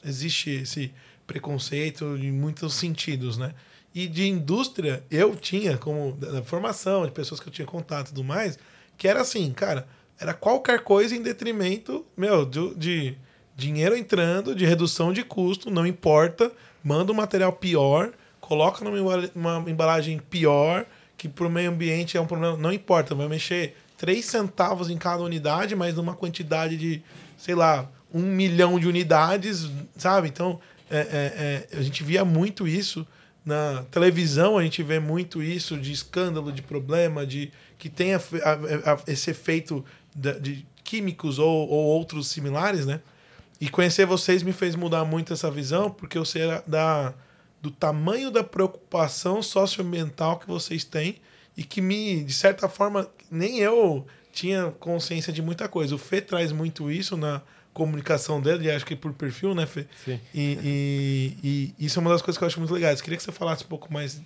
[0.02, 0.94] Existe esse
[1.28, 3.54] preconceito em muitos sentidos, né?
[3.94, 8.14] E de indústria, eu tinha, como da formação, de pessoas que eu tinha contato e
[8.14, 8.58] tudo mais,
[8.98, 9.86] que era assim, cara,
[10.18, 13.18] era qualquer coisa em detrimento, meu, de, de
[13.60, 16.52] dinheiro entrando, de redução de custo, não importa,
[16.84, 20.86] manda um material pior, coloca numa embalagem pior,
[21.18, 24.98] que para o meio ambiente é um problema, não importa, vai mexer 3 centavos em
[24.98, 27.04] cada unidade, mas numa quantidade de,
[27.38, 30.30] sei lá, um milhão de unidades, sabe?
[30.30, 33.06] Então, é, é, é, a gente via muito isso
[33.46, 38.18] na televisão, a gente vê muito isso de escândalo, de problema, de que tem a,
[38.18, 39.84] a, a, esse efeito
[40.16, 43.02] de, de químicos ou, ou outros similares, né?
[43.60, 47.14] E conhecer vocês me fez mudar muito essa visão, porque eu sei da,
[47.62, 51.20] do tamanho da preocupação socioambiental que vocês têm
[51.58, 55.94] e que me, de certa forma, nem eu tinha consciência de muita coisa.
[55.94, 57.42] O Fê traz muito isso na
[57.74, 59.86] comunicação dele, acho que por perfil, né, Fê?
[60.06, 60.20] Sim.
[60.34, 63.02] E, e, e, isso é uma das coisas que eu acho muito legais.
[63.02, 64.22] Queria que você falasse um pouco mais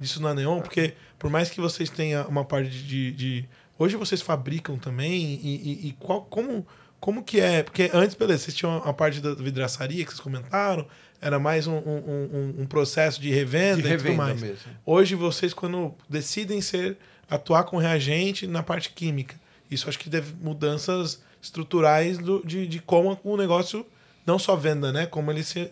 [0.00, 3.12] disso na Neon, porque por mais que vocês tenham uma parte de.
[3.12, 3.48] de
[3.78, 6.66] hoje vocês fabricam também, e, e, e qual, como
[7.00, 7.62] como que é?
[7.62, 10.86] Porque antes, beleza, vocês tinham a parte da vidraçaria que vocês comentaram,
[11.20, 14.40] era mais um, um, um, um processo de revenda, de revenda e tudo mais.
[14.40, 14.72] Mesmo.
[14.86, 16.96] Hoje vocês, quando decidem ser
[17.28, 19.36] atuar com reagente na parte química,
[19.70, 23.86] isso acho que deve mudanças estruturais do, de, de como o negócio,
[24.26, 25.06] não só venda, né?
[25.06, 25.70] Como ele se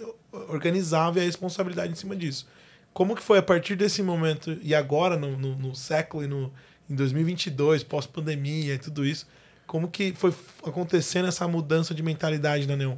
[0.49, 2.47] organizava e a responsabilidade em cima disso.
[2.93, 6.53] Como que foi a partir desse momento e agora, no, no, no século e no,
[6.89, 9.27] em 2022, pós-pandemia e tudo isso,
[9.67, 10.33] como que foi
[10.65, 12.97] acontecendo essa mudança de mentalidade na Neon?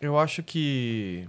[0.00, 1.28] Eu acho que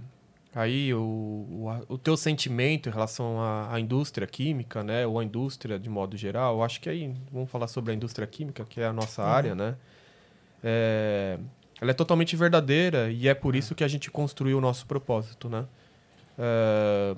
[0.54, 5.24] aí o, o, o teu sentimento em relação à, à, indústria química, né, ou à
[5.24, 8.80] indústria de modo geral, eu acho que aí vamos falar sobre a indústria química, que
[8.80, 9.28] é a nossa uhum.
[9.28, 9.76] área, né?
[10.62, 11.38] É,
[11.80, 15.48] ela é totalmente verdadeira e é por isso que a gente construiu o nosso propósito,
[15.48, 15.64] né?
[16.38, 17.16] É,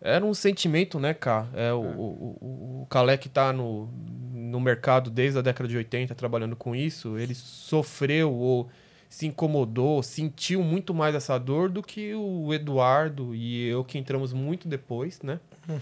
[0.00, 1.46] era um sentimento, né, Cá?
[1.54, 1.88] É, o, é.
[1.88, 3.88] o, o, o Calé que tá no,
[4.32, 8.68] no mercado desde a década de 80 trabalhando com isso, ele sofreu ou
[9.08, 14.32] se incomodou, sentiu muito mais essa dor do que o Eduardo e eu que entramos
[14.32, 15.38] muito depois, né?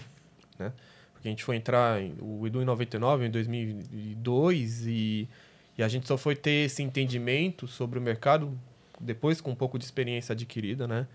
[0.59, 0.73] Né?
[1.13, 5.29] Porque a gente foi entrar, em, o Edu em 99, em 2002 e,
[5.77, 8.59] e a gente só foi ter esse entendimento sobre o mercado
[8.99, 11.07] depois com um pouco de experiência adquirida, né?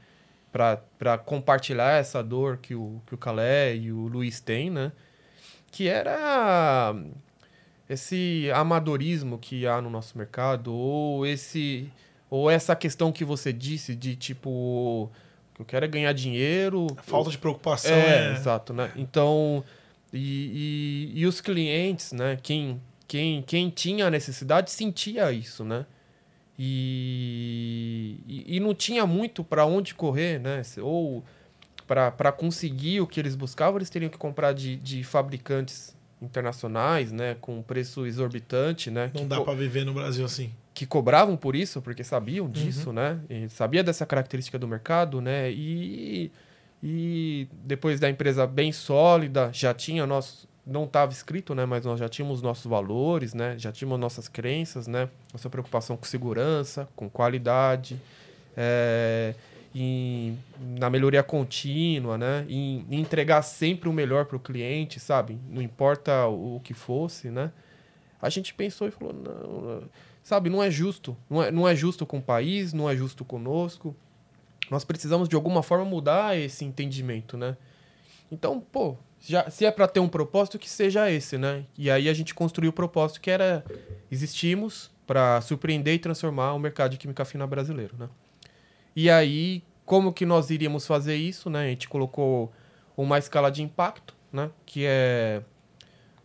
[0.55, 4.93] Para compartilhar essa dor que o, que o Calé e o Luiz têm, né?
[5.73, 6.95] Que era
[7.91, 11.91] esse amadorismo que há no nosso mercado ou esse
[12.31, 15.11] ou essa questão que você disse de tipo
[15.55, 16.87] que eu quero é ganhar dinheiro.
[16.97, 18.33] A falta de preocupação é, é...
[18.35, 18.93] exato né?
[18.95, 19.65] Então
[20.13, 22.39] e, e, e, os clientes né?
[22.41, 25.85] Quem quem quem tinha a necessidade sentia isso né
[26.59, 31.25] e, e, e não tinha muito para onde correr né ou
[31.87, 37.37] para conseguir o que eles buscavam eles teriam que comprar de, de fabricantes internacionais, né,
[37.41, 39.11] com preço exorbitante, né?
[39.15, 40.51] Não dá para viver no Brasil assim.
[40.73, 42.95] Que cobravam por isso, porque sabiam disso, uhum.
[42.95, 43.21] né?
[43.31, 45.51] E sabia dessa característica do mercado, né?
[45.53, 46.33] E,
[46.83, 51.99] e depois da empresa bem sólida, já tinha nosso não estava escrito, né, mas nós
[51.99, 53.55] já tínhamos nossos valores, né?
[53.59, 55.11] Já tínhamos nossas crenças, né?
[55.33, 58.01] Nossa preocupação com segurança, com qualidade,
[58.57, 59.35] é,
[59.75, 62.47] em, na melhoria contínua, né?
[62.49, 65.39] Em, em entregar sempre o melhor para o cliente, sabe?
[65.51, 67.53] Não importa o, o, que fosse, né?
[68.23, 69.83] A gente pensou e falou, não,
[70.23, 71.15] sabe, não é justo.
[71.29, 73.95] Não é, não é justo com o país, não é justo conosco.
[74.71, 77.55] Nós precisamos, de alguma forma, mudar esse entendimento, né?
[78.33, 81.65] Então, pô, já, se é para ter um propósito, que seja esse, né?
[81.77, 83.65] E aí a gente construiu o propósito que era
[84.11, 88.09] existimos para surpreender e transformar o mercado de química fina brasileiro, né?
[88.95, 91.65] E aí, como que nós iríamos fazer isso, né?
[91.65, 92.53] A gente colocou
[92.97, 94.51] uma escala de impacto, né?
[94.65, 95.43] Que é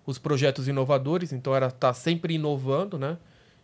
[0.05, 3.17] os projetos inovadores, então era estar tá sempre inovando, né?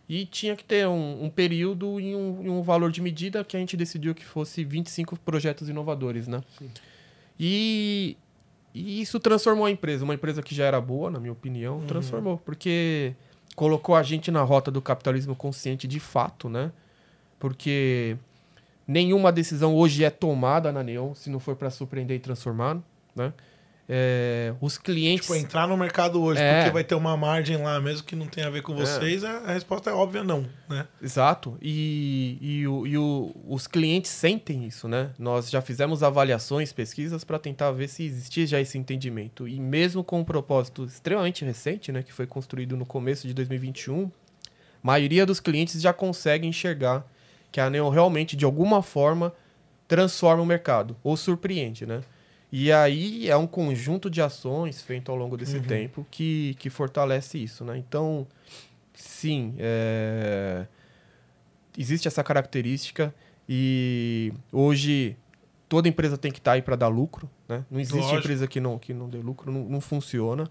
[0.08, 3.60] E tinha que ter um, um período e um, um, valor de medida que a
[3.60, 6.42] gente decidiu que fosse 25 projetos inovadores, né?
[6.56, 6.70] Sim.
[7.38, 8.16] E,
[8.80, 10.04] e isso transformou a empresa.
[10.04, 11.86] Uma empresa que já era boa, na minha opinião, uhum.
[11.86, 12.38] transformou.
[12.38, 13.14] Porque
[13.54, 16.70] colocou a gente na rota do capitalismo consciente de fato, né?
[17.38, 18.16] Porque
[18.86, 22.78] Nenhuma decisão hoje é tomada na Neon se não for para surpreender e transformar,
[23.16, 23.32] né?
[23.88, 25.26] É, os clientes.
[25.26, 26.56] Tipo, entrar no mercado hoje é.
[26.56, 28.76] porque vai ter uma margem lá, mesmo que não tenha a ver com é.
[28.76, 29.28] vocês, é.
[29.28, 30.44] a, resposta é óbvia, não.
[30.68, 30.86] Né?
[31.00, 31.56] Exato.
[31.62, 35.10] E, e, o, e o, os clientes sentem isso, né?
[35.16, 39.46] Nós já fizemos avaliações, pesquisas para tentar ver se existia já esse entendimento.
[39.46, 44.04] E mesmo com um propósito extremamente recente, né, que foi construído no começo de 2021,
[44.04, 44.08] a
[44.82, 47.06] maioria dos clientes já consegue enxergar
[47.52, 49.32] que a Neon realmente, de alguma forma,
[49.86, 52.02] transforma o mercado, ou surpreende, né?
[52.50, 55.62] E aí é um conjunto de ações feito ao longo desse uhum.
[55.62, 57.76] tempo que, que fortalece isso, né?
[57.76, 58.26] Então,
[58.94, 60.66] sim, é...
[61.76, 63.14] existe essa característica
[63.48, 65.16] e hoje
[65.68, 67.64] toda empresa tem que estar tá aí para dar lucro, né?
[67.70, 68.18] Não existe Lógico.
[68.18, 70.50] empresa que não, que não dê lucro, não, não funciona.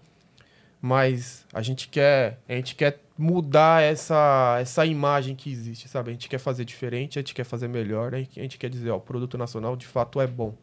[0.80, 6.10] Mas a gente quer, a gente quer mudar essa, essa imagem que existe, sabe?
[6.10, 8.96] A gente quer fazer diferente, a gente quer fazer melhor, a gente quer dizer, ó,
[8.96, 10.54] o produto nacional de fato é bom.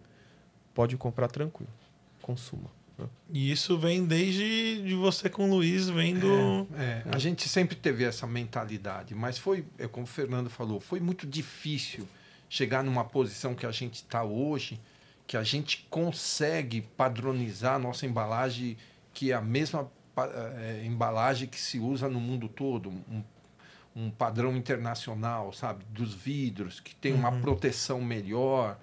[0.73, 1.71] Pode comprar tranquilo.
[2.21, 2.69] Consuma.
[2.97, 3.07] Né?
[3.31, 6.67] E isso vem desde de você com o Luiz, vendo.
[6.75, 10.79] É, é, a gente sempre teve essa mentalidade, mas foi, é como o Fernando falou,
[10.79, 12.07] foi muito difícil
[12.49, 14.79] chegar numa posição que a gente está hoje,
[15.25, 18.77] que a gente consegue padronizar a nossa embalagem,
[19.13, 23.23] que é a mesma é, embalagem que se usa no mundo todo, um,
[23.95, 27.41] um padrão internacional, sabe, dos vidros, que tem uma uhum.
[27.41, 28.77] proteção melhor.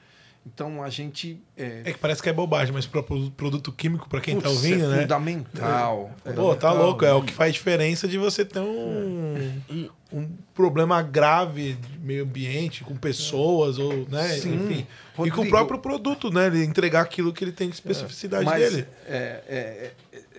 [0.46, 1.40] Então a gente.
[1.56, 4.84] É, é que parece que é bobagem, mas para produto químico, para quem está ouvindo,
[4.84, 5.02] é né?
[5.02, 6.10] Fundamental.
[6.24, 6.32] É.
[6.32, 7.04] Pô, tá louco.
[7.04, 9.36] É o que faz diferença de você ter um,
[9.70, 10.16] é.
[10.16, 14.28] um problema grave de meio ambiente, com pessoas, ou, né?
[14.28, 14.54] Sim.
[14.54, 14.86] Enfim.
[15.14, 16.46] Rodrigo, e com o próprio produto, né?
[16.46, 18.86] Ele entregar aquilo que ele tem de especificidade mas, dele.
[19.06, 19.92] É,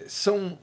[0.08, 0.58] são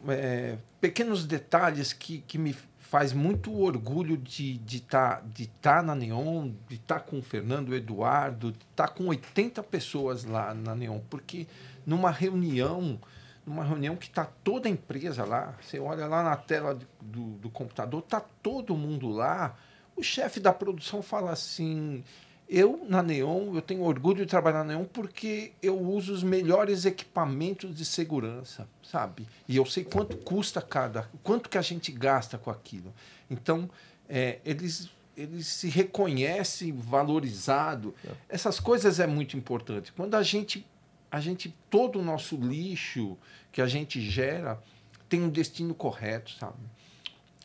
[0.81, 2.55] pequenos detalhes que, que me
[2.89, 7.19] faz muito orgulho de estar de tá, de tá na Neon, de estar tá com
[7.19, 11.47] o Fernando, o Eduardo, de estar tá com 80 pessoas lá na Neon, porque
[11.87, 12.99] numa reunião,
[13.47, 17.51] numa reunião que está toda a empresa lá, você olha lá na tela do, do
[17.51, 19.55] computador, está todo mundo lá,
[19.95, 22.03] o chefe da produção fala assim,
[22.49, 26.85] eu, na Neon, eu tenho orgulho de trabalhar na Neon porque eu uso os melhores
[26.85, 29.27] equipamentos de segurança, sabe?
[29.47, 32.93] E eu sei quanto custa cada, quanto que a gente gasta com aquilo.
[33.31, 33.69] Então,
[34.09, 37.93] é, eles eles se reconhecem valorizado.
[38.07, 38.11] É.
[38.29, 39.93] Essas coisas é muito importante.
[39.93, 40.65] Quando a gente
[41.11, 43.17] a gente todo o nosso lixo
[43.51, 44.63] que a gente gera
[45.09, 46.59] tem um destino correto, sabe?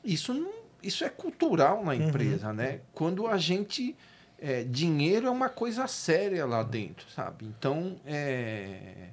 [0.03, 0.51] Isso não,
[0.83, 2.09] isso é cultural na Uhum.
[2.09, 2.81] empresa, né?
[2.93, 3.95] Quando a gente
[4.45, 7.45] é, dinheiro é uma coisa séria lá dentro, sabe?
[7.45, 9.09] Então é,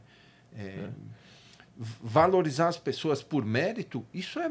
[0.57, 0.89] é,
[1.77, 4.51] v- valorizar as pessoas por mérito, isso é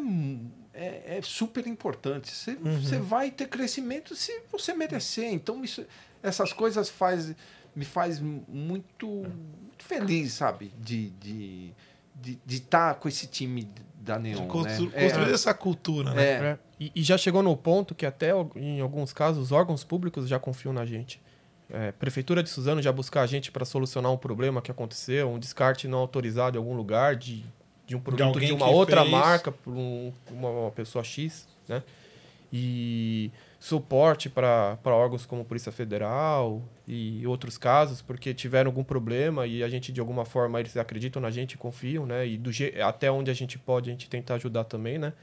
[0.74, 2.32] é, é super importante.
[2.32, 2.82] Você, Uhum.
[2.82, 5.26] você vai ter crescimento se você merecer.
[5.34, 5.86] Então isso,
[6.24, 7.34] essas coisas faz,
[7.76, 10.72] me faz muito, muito feliz, sabe?
[10.80, 11.74] De de
[12.16, 14.92] de de estar com esse time da Neon, Constru- né?
[14.96, 16.60] É, Construir essa cultura, né?
[16.80, 20.40] E, e já chegou no ponto que até em alguns casos os órgãos públicos já
[20.40, 21.22] confiam na gente.
[21.70, 25.38] É, Prefeitura de Suzano já buscar a gente para solucionar um problema que aconteceu, um
[25.38, 27.44] descarte não autorizado em algum lugar de,
[27.86, 29.12] de um produto de, alguém uma outra fez.
[29.12, 31.84] marca por um- uma, pessoa X, né?
[32.52, 39.62] E suporte para órgãos como Polícia Federal e outros casos, porque tiveram algum problema e
[39.64, 42.26] a gente, de alguma forma, eles acreditam na gente confiam, né?
[42.26, 42.50] E do
[42.84, 45.14] até onde a gente pode, a gente tenta ajudar também, né?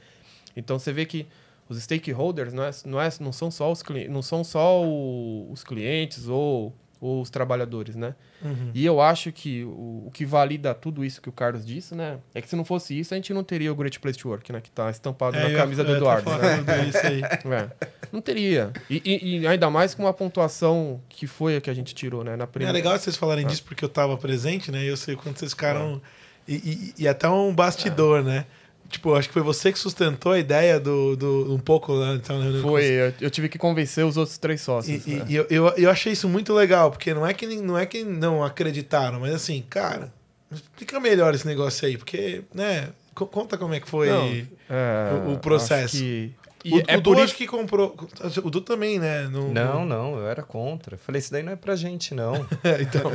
[0.55, 1.27] Então você vê que
[1.69, 5.63] os stakeholders não, é, não, é, não são só os, não são só o- os
[5.63, 8.15] clientes ou, ou os trabalhadores, né?
[8.41, 8.71] Uhum.
[8.73, 12.19] E eu acho que o, o que valida tudo isso que o Carlos disse, né?
[12.33, 14.51] É que se não fosse isso, a gente não teria o Great Place to Work,
[14.51, 14.61] né?
[14.61, 16.29] Que tá estampado É, na eu- camisa do eu tô Eduardo.
[16.29, 16.37] né?
[17.45, 18.71] É, não teria.
[18.89, 22.23] E, e- e ainda mais com uma pontuação que foi a que a gente tirou,
[22.23, 22.35] né?
[22.35, 22.73] Na É primeira.
[22.73, 24.83] legal vocês falarem disso porque eu tava presente, né?
[24.83, 26.01] E eu sei quando vocês ficaram.
[26.47, 28.45] E, e- e até um bastidor, né?
[28.89, 31.15] Tipo, acho que foi você que sustentou a ideia do.
[31.17, 32.13] do um pouco lá.
[32.15, 35.05] Então, né, Foi, eu, eu tive que convencer os outros três sócios.
[35.05, 35.25] e- né?
[35.27, 38.03] e eu, eu, eu achei isso muito legal, porque não é, que, não é que
[38.03, 40.13] não acreditaram, mas assim, cara,
[40.51, 42.89] explica melhor esse negócio aí, porque, né?
[43.13, 44.07] co- Conta como é que foi.
[44.09, 44.27] Não,
[44.69, 45.95] é, o- o processo.
[45.97, 46.31] acho que-
[46.69, 47.95] E o, é o por Du isso acho que comprou.
[48.43, 49.23] O Du também, né?
[49.27, 50.97] No- Não, no- não, eu era contra.
[50.97, 52.33] Falei, isso daí não é pra gente, não.
[52.81, 53.11] então,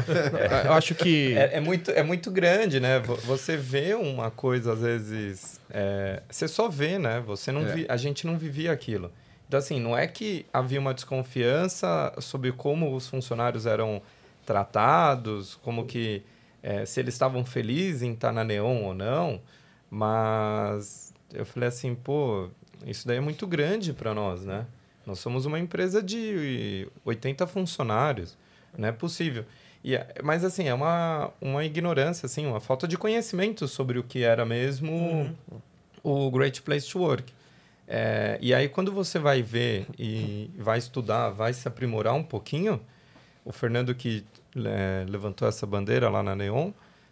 [0.65, 1.35] Eu acho que.
[1.39, 2.99] É, é muito, é muito grande, né?
[3.01, 5.61] Vo- Você vê uma coisa, às vezes.
[5.71, 7.21] é, você só vê, né?
[7.27, 7.75] Você não É.
[7.75, 9.11] vi- a gente não vivia aquilo.
[9.49, 14.01] Então, assim, não é que havia uma desconfiança sobre como os funcionários eram
[14.47, 16.23] tratados, como que.
[16.63, 19.41] é, se eles estavam felizes em estar na Neon ou não,
[19.91, 22.49] mas eu falei assim, pô,
[22.87, 24.67] isso daí é muito grande para nós, né?
[25.07, 28.37] Nós somos uma empresa de 80 funcionários,
[28.77, 29.45] não é possível.
[29.83, 34.03] E, é- mas assim, é uma, uma ignorância, assim, uma falta de conhecimento sobre o
[34.05, 35.35] que era mesmo
[36.03, 37.33] o Great Place to Work.
[37.89, 42.81] É, e aí, quando você vai ver e vai estudar, vai se aprimorar um pouquinho,
[43.45, 44.25] o Fernando que
[44.57, 46.71] é, levantou essa bandeira lá na Neon,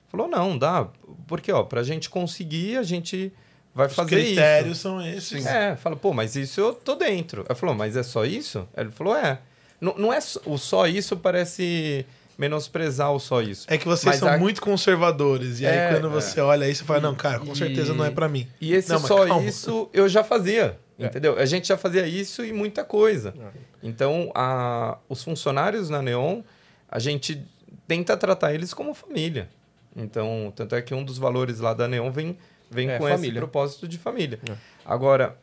[0.09, 0.89] falou, não, dá,
[1.27, 3.33] porque, ó, pra gente conseguir, a gente
[3.75, 4.27] vai os fazer isso.
[4.27, 5.47] critérios são esses.
[5.47, 7.45] É, fala, pô, mas isso eu tô dentro.
[7.49, 8.69] Ela falou, mas é só isso?
[8.77, 9.41] Ele falou, é.
[9.81, 12.05] Não, não é só- o só isso parece
[12.37, 13.67] menosprezar o só isso.
[13.69, 15.61] É que vocês Mas são a- muito conservadores.
[15.61, 18.05] E aí, É, quando você olha isso, você fala, não, cara, com E- certeza não
[18.05, 18.47] é pra mim.
[18.61, 19.43] E esse Não, só calma.
[19.47, 21.07] isso eu já fazia, É.
[21.07, 21.39] entendeu?
[21.39, 23.35] A gente já fazia isso e muita coisa.
[23.39, 23.59] É.
[23.83, 26.41] Então, a, os funcionários na Neon,
[26.89, 27.43] a gente
[27.87, 29.49] tenta tratar eles como família.
[29.97, 32.39] Então, tanto é que um dos valores lá da Neon vem,
[32.71, 33.41] vem É, com esse família.
[33.41, 34.39] propósito de família.
[34.49, 34.55] É.
[34.85, 35.37] Agora,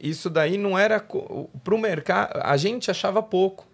[0.00, 2.40] isso daí não era para o mercado.
[2.42, 3.66] A gente achava pouco.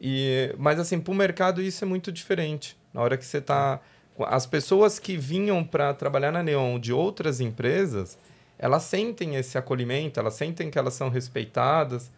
[0.00, 2.76] E, mas assim, para o mercado isso é muito diferente.
[2.94, 3.80] Na hora que você está.
[4.26, 8.18] As pessoas que vinham para trabalhar na Neon de outras empresas,
[8.58, 12.10] elas sentem esse acolhimento, elas sentem que elas são respeitadas.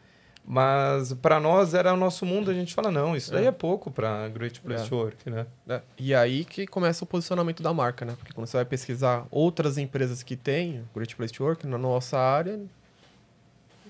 [0.44, 3.90] Mas para nós era o nosso mundo, a gente fala, não, isso daí é, pouco
[3.92, 4.88] para Great Place É.
[4.88, 5.46] to Work, né?
[5.64, 5.83] né?
[5.96, 8.14] E aí que começa o posicionamento da marca, né?
[8.18, 12.18] Porque quando você vai pesquisar outras empresas que têm Great Place to Work na nossa
[12.18, 12.66] área, não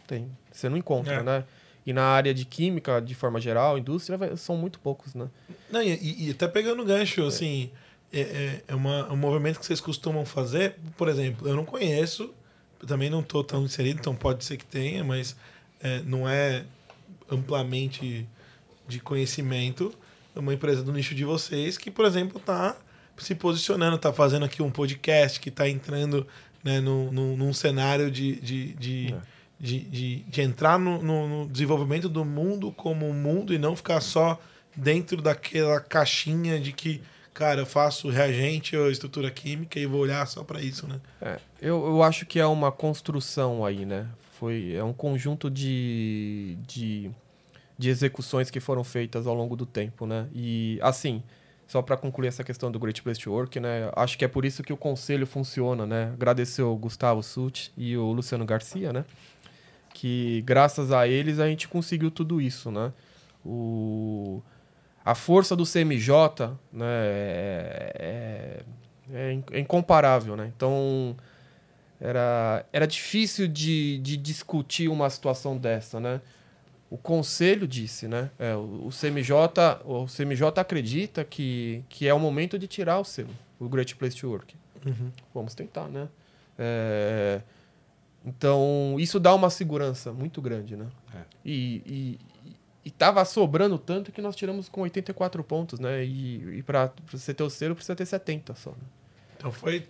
[0.06, 0.30] tem.
[0.52, 1.22] Você não encontra, É.
[1.22, 1.44] né?
[1.86, 5.28] E na área de química, de forma geral, indústria, vai- são muito poucos, né?
[5.70, 7.70] Não, e, e- até pegando gancho, assim,
[8.12, 10.76] é, é, é uma- um movimento que vocês costumam fazer.
[10.98, 12.32] Por exemplo, eu não conheço,
[12.80, 15.34] eu também não estou tão inserido, então pode ser que tenha, mas
[15.82, 16.64] é, não é
[17.30, 18.26] amplamente
[18.86, 19.92] de conhecimento.
[20.34, 22.76] É uma empresa do nicho de vocês que, por exemplo, está
[23.18, 26.26] se posicionando, está fazendo aqui um podcast, que está entrando
[26.64, 29.20] né, num, num, num cenário de, de, de, É.
[29.60, 33.76] de, de, de entrar no, no, no desenvolvimento do mundo como um mundo e não
[33.76, 34.40] ficar só
[34.74, 37.02] dentro daquela caixinha de que,
[37.34, 40.98] cara, eu faço reagente ou estrutura química e vou olhar só para isso, né?
[41.20, 44.06] É, eu, eu acho que é uma construção aí, né?
[44.42, 47.08] Foi, é um conjunto de, de,
[47.78, 50.26] de execuções que foram feitas ao longo do tempo, né?
[50.34, 51.22] E, assim,
[51.68, 53.88] só para concluir essa questão do Great Place to Work, né?
[53.94, 56.10] Acho que é por isso que o conselho funciona, né?
[56.12, 59.04] Agradecer Gustavo Sutti e o Luciano Garcia, né?
[59.94, 62.92] Que graças a eles a gente conseguiu tudo isso, né?
[63.46, 64.42] O,
[65.04, 68.62] a força do CMJ né, é, é,
[69.12, 70.50] é é incomparável, né?
[70.56, 71.16] Então,
[72.04, 76.20] Era, era difícil de, de discutir uma situação dessa, né?
[76.90, 78.28] O conselho disse, né?
[78.40, 79.32] É, o, o CMJ,
[79.84, 84.16] o CMJ acredita que, que é o momento de tirar o selo, o Great Place
[84.16, 84.56] to Work.
[84.84, 85.12] Uhum.
[85.32, 86.08] Vamos tentar, né?
[86.58, 87.40] É,
[88.24, 90.86] então, isso dá uma segurança muito grande, né?
[91.14, 91.20] É.
[91.44, 92.18] E, e,
[92.84, 96.04] e tava sobrando tanto que nós tiramos com 84 pontos, né?
[96.04, 98.70] E, e para você ter o selo, precisa ter 70 só.
[98.70, 98.76] Né?
[99.36, 99.86] Então foi.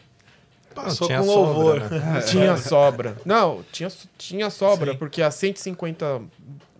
[0.74, 1.80] Passou tinha com sobra, louvor.
[1.90, 2.20] né?
[2.26, 3.16] Tinha sobra.
[3.24, 4.98] Não, tinha, tinha sobra, Sim.
[4.98, 6.22] porque a 150,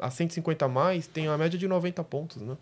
[0.00, 2.56] a 150 a mais tem a média de 90 pontos, né?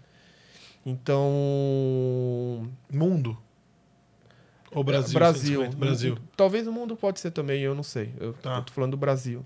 [0.85, 2.71] Então.
[2.93, 3.37] Mundo.
[4.73, 5.15] Ou Brasil?
[5.15, 5.61] Brasil.
[5.63, 6.19] 150, Brasil.
[6.37, 8.13] Talvez o mundo pode ser também, eu não sei.
[8.19, 8.61] Eu Tá.
[8.63, 9.45] tô falando do Brasil.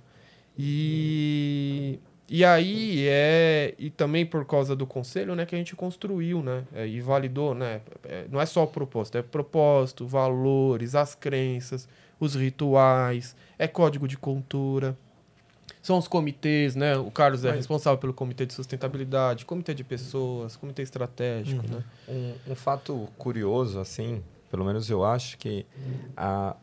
[0.59, 1.99] E.
[2.37, 3.75] E aí é.
[3.79, 6.65] E também por causa do conselho, né, que a gente construiu, né?
[6.75, 7.81] é, e validou, né?
[8.03, 11.87] é, não é só o propósito, é propósito, valores, as crenças,
[12.19, 14.97] os rituais, é código de cultura.
[15.81, 16.97] São os comitês, né?
[16.97, 21.77] O Carlos é Mas- responsável pelo comitê de sustentabilidade, comitê de pessoas, comitê estratégico, Uhum.
[21.77, 21.85] né?
[22.49, 25.65] Um, um fato curioso, assim, pelo menos eu acho que
[26.17, 26.57] a,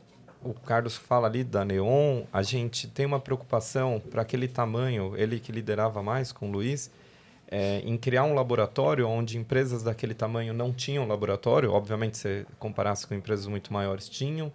[0.43, 5.39] o Carlos fala ali da Neon, a gente tem uma preocupação para aquele tamanho, ele
[5.39, 6.91] que liderava mais com o Luiz,
[7.49, 13.05] é, em criar um laboratório onde empresas daquele tamanho não tinham laboratório, obviamente se comparasse
[13.05, 14.51] com empresas muito maiores tinham.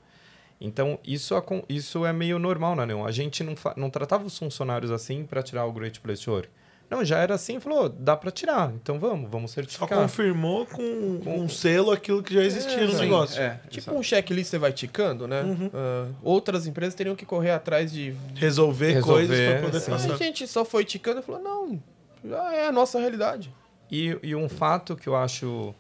[0.59, 1.35] Então isso,
[1.69, 3.05] isso é meio normal na Neon.
[3.05, 6.49] A gente não, não tratava os funcionários assim para tirar o Great Place to Work.
[6.89, 9.99] Não, já era assim, falou, dá para tirar, então vamos, vamos Só certificar.
[9.99, 13.43] confirmou com, com um selo aquilo que já existia no Sim, negócio.
[13.43, 15.43] É, Tipo um checklist você vai ticando, né?
[15.43, 15.71] Uhum.
[15.75, 18.15] Ah, outras empresas teriam que correr atrás de.
[18.37, 19.91] Resolver, Resolver, coisas para poder sim.
[19.91, 20.25] Mas a passar.
[20.25, 21.83] gente só foi ticando e falou: não,
[22.25, 23.53] já é a nossa realidade.
[23.91, 25.75] E, e um fato que eu acho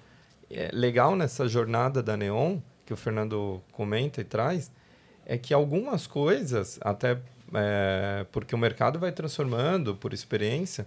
[0.50, 4.70] é, legal nessa jornada da Neon, que o Fernando comenta e traz,
[5.24, 7.18] é que algumas coisas, até
[7.54, 10.86] é, porque o mercado vai transformando por experiência,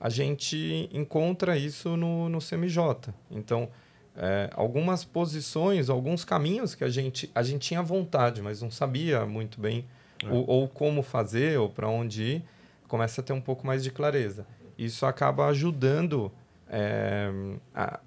[0.00, 3.12] a gente encontra isso no, no CMJ.
[3.30, 3.68] Então,
[4.16, 9.24] é, algumas posições, alguns caminhos que a gente, a gente tinha vontade, mas não sabia
[9.26, 9.84] muito bem
[10.30, 12.44] ou, ou como fazer ou para onde ir,
[12.88, 14.46] começa a ter um pouco mais de clareza.
[14.76, 16.32] Isso acaba ajudando
[16.70, 17.30] é,
[17.74, 18.00] a-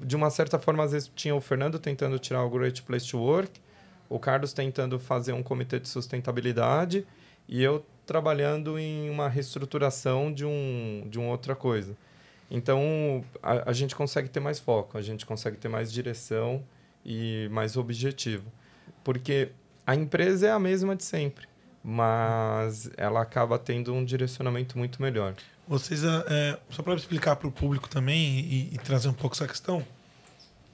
[0.00, 3.18] de uma certa forma, às vezes tinha o Fernando tentando tirar o Great Place to
[3.18, 3.60] Work,
[4.08, 7.06] o Carlos tentando fazer um comitê de sustentabilidade
[7.48, 11.96] e eu trabalhando em uma reestruturação de, um, de uma outra coisa.
[12.50, 16.62] Então, a, a gente consegue ter mais foco, a gente consegue ter mais direção
[17.04, 18.44] e mais objetivo.
[19.02, 19.50] Porque
[19.86, 21.46] a empresa é a mesma de sempre,
[21.82, 25.34] mas ela acaba tendo um direcionamento muito melhor.
[25.66, 29.48] Vocês, é, só para explicar para o público também e, e trazer um pouco essa
[29.48, 29.84] questão,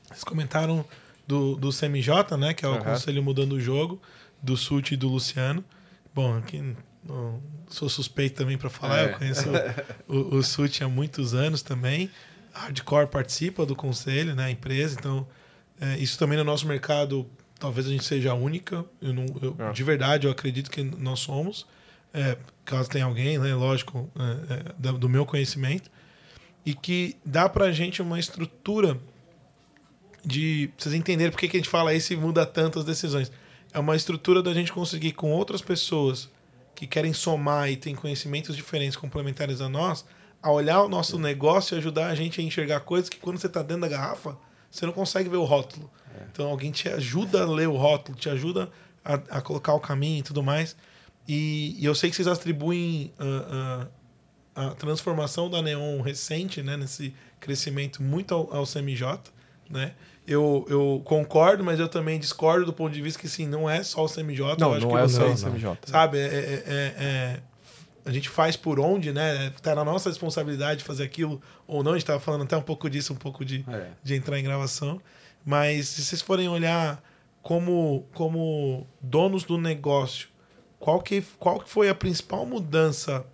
[0.07, 0.85] vocês comentaram
[1.27, 2.85] do, do CMJ, né, que é o Aham.
[2.85, 4.01] Conselho Mudando o Jogo,
[4.43, 5.65] do Sute e do Luciano.
[6.15, 6.75] Bom, aqui
[7.07, 9.05] não- sou suspeito também para falar, É.
[9.13, 9.49] eu conheço
[10.07, 12.11] o, o Sute há muitos anos também.
[12.55, 15.27] A Hardcore participa do conselho, né, a empresa, então
[15.81, 18.85] é, isso também no nosso mercado talvez a gente seja a única.
[19.01, 19.73] Eu não, eu- É.
[19.73, 21.67] De verdade, eu acredito que nós somos.
[22.13, 25.91] É, caso tenha alguém, né, lógico, é, é, do meu conhecimento,
[26.67, 28.99] e que dá pra gente uma estrutura
[30.25, 30.71] de.
[30.77, 33.33] Vocês entenderem por que que a gente fala isso e muda tanto as decisões.
[33.73, 36.29] É uma estrutura da gente conseguir com outras pessoas
[36.75, 40.05] que querem somar e têm conhecimentos diferentes, complementares a nós,
[40.43, 43.47] a olhar o nosso negócio e ajudar a gente a enxergar coisas que quando você
[43.47, 44.37] está dentro da garrafa,
[44.71, 45.91] você não consegue ver o rótulo.
[46.31, 48.71] Então alguém te ajuda a ler o rótulo, te ajuda
[49.05, 50.77] a, a colocar o caminho e tudo mais.
[51.27, 53.87] E, e eu sei que vocês atribuem ah,
[54.55, 59.19] ah, a transformação da Neon recente, né, nesse crescimento muito ao, ao CMJ,
[59.71, 59.95] né?
[60.27, 63.83] Eu, eu concordo, mas eu também discordo do ponto de vista que sim, não é
[63.83, 64.53] só o CMJ.
[64.53, 65.79] eu Não, acho não que é só o CMJ.
[65.87, 66.19] Sabe?
[66.19, 67.41] É, é- é- é-
[68.05, 69.53] a gente faz por onde, né?
[69.63, 71.93] Tá na nossa responsabilidade fazer aquilo ou não.
[71.93, 73.89] A gente tava falando até um pouco disso, um pouco de, É.
[74.03, 75.01] de entrar em gravação.
[75.45, 77.03] Mas se vocês forem olhar
[77.43, 80.29] como, como donos do negócio,
[80.79, 83.25] qual que, qual que foi a principal mudança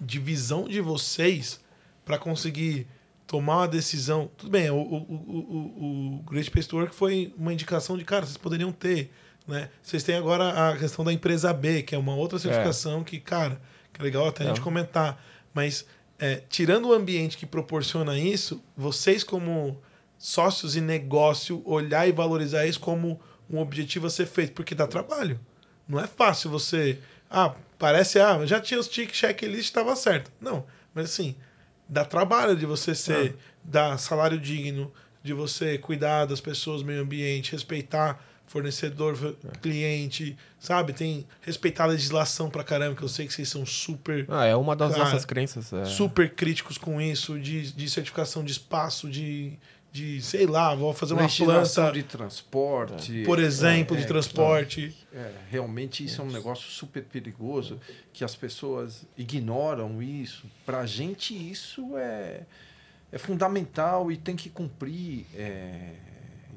[0.00, 1.60] de visão de vocês
[2.04, 2.86] para conseguir
[3.34, 4.30] tomar uma decisão?
[4.36, 8.24] Tudo bem, o, o, o, o, Great Place to Work foi uma indicação de, cara,
[8.24, 9.10] vocês poderiam ter,
[9.44, 9.70] né?
[9.82, 13.60] Vocês têm agora a questão da empresa B, que é uma outra certificação que, cara,
[13.92, 14.62] que é legal até a gente É.
[14.62, 15.20] comentar.
[15.52, 15.84] Mas,
[16.16, 19.82] é, tirando o ambiente que proporciona isso, vocês como
[20.16, 23.20] sócios e negócio, olhar e valorizar isso como
[23.50, 25.40] um objetivo a ser feito, porque dá trabalho.
[25.88, 27.00] Não é fácil você.
[27.28, 30.30] Ah, parece, ah, já tinha os tic checklist, estava certo.
[30.40, 30.64] Não,
[30.94, 31.34] mas assim,
[31.88, 37.52] dá trabalho de você ser, dar salário digno, de você cuidar das pessoas, meio ambiente,
[37.52, 39.16] respeitar fornecedor,
[39.62, 40.92] cliente, sabe?
[40.92, 44.26] Tem respeitar a legislação pra caramba, que eu sei que vocês são super.
[44.28, 45.72] Ah, é uma das Cara, nossas crenças.
[45.72, 45.84] é.
[45.86, 49.54] Super críticos com isso, de, de certificação de espaço, de,
[49.94, 53.22] de, sei lá, vou fazer uma planta, de transporte.
[53.22, 54.96] por exemplo, é, de é, transporte.
[55.12, 57.80] É, realmente isso é um negócio super perigoso
[58.12, 60.50] que as pessoas ignoram isso.
[60.66, 62.40] Para a gente isso é,
[63.12, 65.26] é fundamental e tem que cumprir.
[65.32, 65.92] É,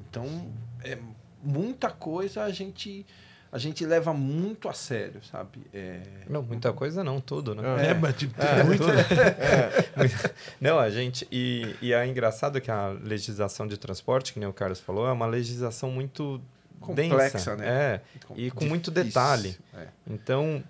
[0.00, 0.50] então
[0.82, 0.98] é
[1.40, 3.06] muita coisa a gente
[3.50, 5.60] a gente leva muito a sério, sabe?
[5.72, 7.62] É, Não, muita coisa não, tudo, né?
[7.90, 8.92] É, mas tipo, É, muito, tudo.
[10.60, 11.26] Não, a gente.
[11.32, 15.12] E, e é engraçado que a legislação de transporte, que nem o Carlos falou, é
[15.12, 16.40] uma legislação muito
[16.80, 17.56] Complexa, densa.
[17.56, 17.66] né?
[17.66, 18.00] É.
[18.36, 19.08] E com muito difícil.
[19.08, 19.56] detalhe.
[19.74, 19.86] É.
[20.08, 20.62] Então,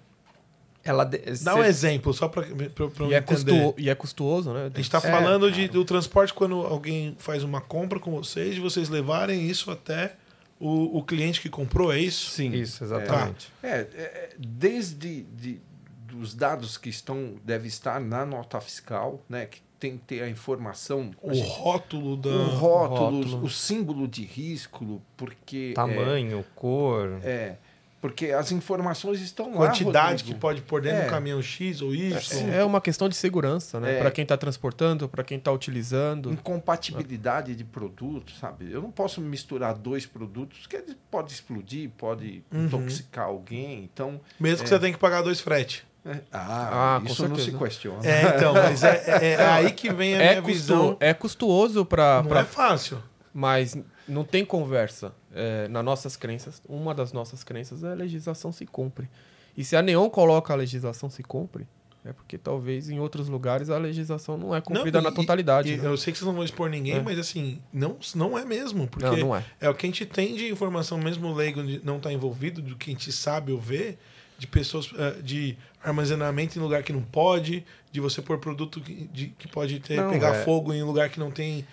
[0.85, 1.05] ela.
[1.05, 3.25] de- Dá um cê- exemplo, só para eu E é, entender.
[3.25, 4.63] custo, e é custoso, né?
[4.63, 8.55] A gente está É, falando de, do transporte quando alguém faz uma compra com vocês,
[8.55, 10.15] de vocês levarem isso até
[10.61, 12.31] o, o cliente que comprou, é isso?
[12.31, 12.53] Sim.
[12.53, 13.53] Isso, exatamente.
[13.63, 15.61] É, é, é, desde de,
[16.07, 20.29] dos dados que estão deve estar na nota fiscal, né, que tem que ter a
[20.29, 22.29] informação, a O gente- rótulo da.
[22.31, 23.45] o rótulo, rótulo.
[23.45, 27.21] o símbolo de risco, porque Tamanho, cor.
[27.23, 27.59] é, é,
[28.01, 30.39] porque as informações estão quantidade lá, que Rodrigo.
[30.41, 31.05] pode pôr dentro É.
[31.05, 32.17] do caminhão X ou Y.
[32.55, 33.97] É uma questão de segurança, né?
[33.97, 33.99] É.
[34.01, 36.31] Para quem está transportando, para quem está utilizando.
[36.33, 38.71] incompatibilidade de produtos, sabe?
[38.71, 42.67] Eu não posso misturar dois produtos que pode explodir, pode Uhum.
[42.67, 43.83] intoxicar alguém.
[43.93, 45.87] Então, Mesmo que você tenha que pagar dois frete.
[46.07, 48.07] é, ah, Ah, isso não se questiona.
[48.09, 50.97] É, então, mas é, é- é aí que vem a É, minha custo, visão.
[51.01, 52.23] é custuoso para.
[52.23, 53.03] Não é fácil.
[53.35, 53.77] Mas
[54.09, 55.13] não tem conversa.
[55.41, 59.09] É, nas nossas crenças, uma das nossas crenças é a legislação se cumpre.
[59.57, 61.67] E se a Neon coloca a legislação se cumpre,
[62.05, 65.73] é porque talvez em outros lugares a legislação não é cumprida Não, na e- totalidade.
[65.73, 65.87] e né?
[65.89, 67.03] eu sei que vocês não vão expor ninguém, É.
[67.03, 68.87] mas assim, não, não é mesmo.
[68.89, 69.45] Porque Não, não é.
[69.61, 72.77] É o que a gente tem de informação, mesmo o leigo não estar envolvido, do
[72.77, 73.97] que a gente sabe ou vê,
[74.39, 79.09] de pessoas eh, de armazenamento em lugar que não pode, de você pôr produto que,
[79.13, 81.67] de- que pode ter, Não, pegar é- fogo em lugar que não tem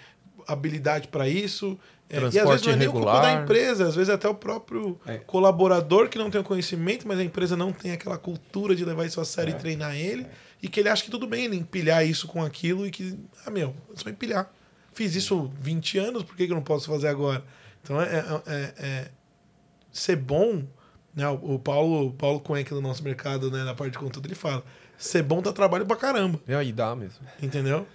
[0.47, 1.77] habilidade para isso.
[2.09, 3.35] É, e às vezes Transporte não é nem o culpa irregular.
[3.35, 5.17] da empresa, às vezes é até o próprio É.
[5.17, 9.05] colaborador que não tem o conhecimento, mas a empresa não tem aquela cultura de levar
[9.05, 10.25] isso a sério e treinar ele,
[10.61, 13.49] e que ele acha que tudo bem ele empilhar isso com aquilo e que, ah,
[13.49, 14.49] meu, é só empilhar.
[14.93, 17.43] Fiz isso 20 anos, por que, que eu não posso fazer agora?
[17.83, 19.07] Então é, é- é- é
[19.91, 20.63] ser bom,
[21.15, 21.27] né?
[21.29, 24.35] O, o Paulo, o Paulo Cuenca do nosso mercado, né, na parte de conteúdo, ele
[24.35, 24.63] fala:
[24.97, 26.39] ser bom dá trabalho pra caramba.
[26.47, 27.19] E aí dá mesmo.
[27.41, 27.85] Entendeu?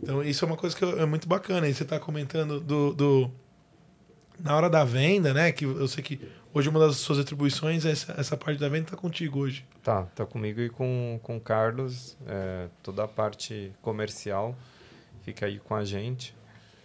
[0.00, 1.68] Então, isso é uma coisa que é muito bacana.
[1.68, 3.30] E você tá comentando do, do-
[4.38, 5.52] Na hora da venda, né?
[5.52, 6.20] Que eu sei que
[6.52, 9.64] hoje uma das suas atribuições é essa, essa parte da venda tá contigo hoje.
[9.82, 12.16] Tá, tá comigo e com, com o Carlos.
[12.26, 14.56] é, toda a parte comercial
[15.24, 16.34] fica aí com a gente.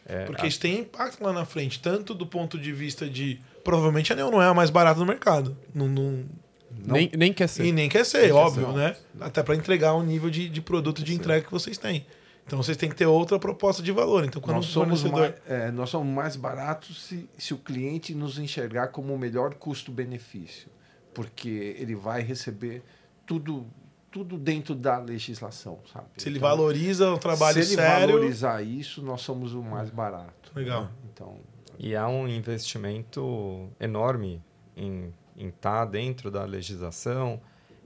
[0.05, 3.39] É, Porque isso tem impacto lá na frente, tanto do ponto de vista de.
[3.63, 5.55] Provavelmente a Neo não é a mais barata do mercado.
[5.73, 6.25] Não, não-
[6.71, 7.65] Nem, nem quer ser.
[7.65, 8.73] e nem quer ser, Nem quer óbvio, ser.
[8.77, 8.95] né?
[9.19, 12.05] Até para entregar o nível de, de produto de entrega que vocês têm.
[12.49, 14.25] Então vocês têm que ter outra proposta de valor.
[14.25, 15.35] Então, quando Nós somos, fornecedor.
[15.47, 19.53] mais, é, nós somos mais baratos se, se o cliente nos enxergar como o melhor
[19.53, 20.67] custo-benefício,
[21.13, 22.81] porque ele vai receber
[23.23, 23.67] tudo,
[24.11, 26.07] tudo dentro da legislação, sabe?
[26.17, 28.07] Se ele Então, valoriza o trabalho se ele sério.
[28.07, 30.51] valorizar isso, nós somos o mais barato.
[30.55, 30.85] Legal.
[30.85, 30.89] né?
[31.13, 31.37] Então,
[31.77, 34.41] E há um investimento enorme
[34.75, 37.39] em estar dentro da legislação,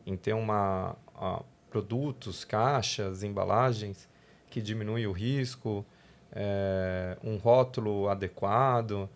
[0.06, 4.08] em ter uma, a, produtos, caixas, embalagens
[4.54, 5.84] que diminuem o risco,
[6.32, 9.10] é, um rótulo adequado.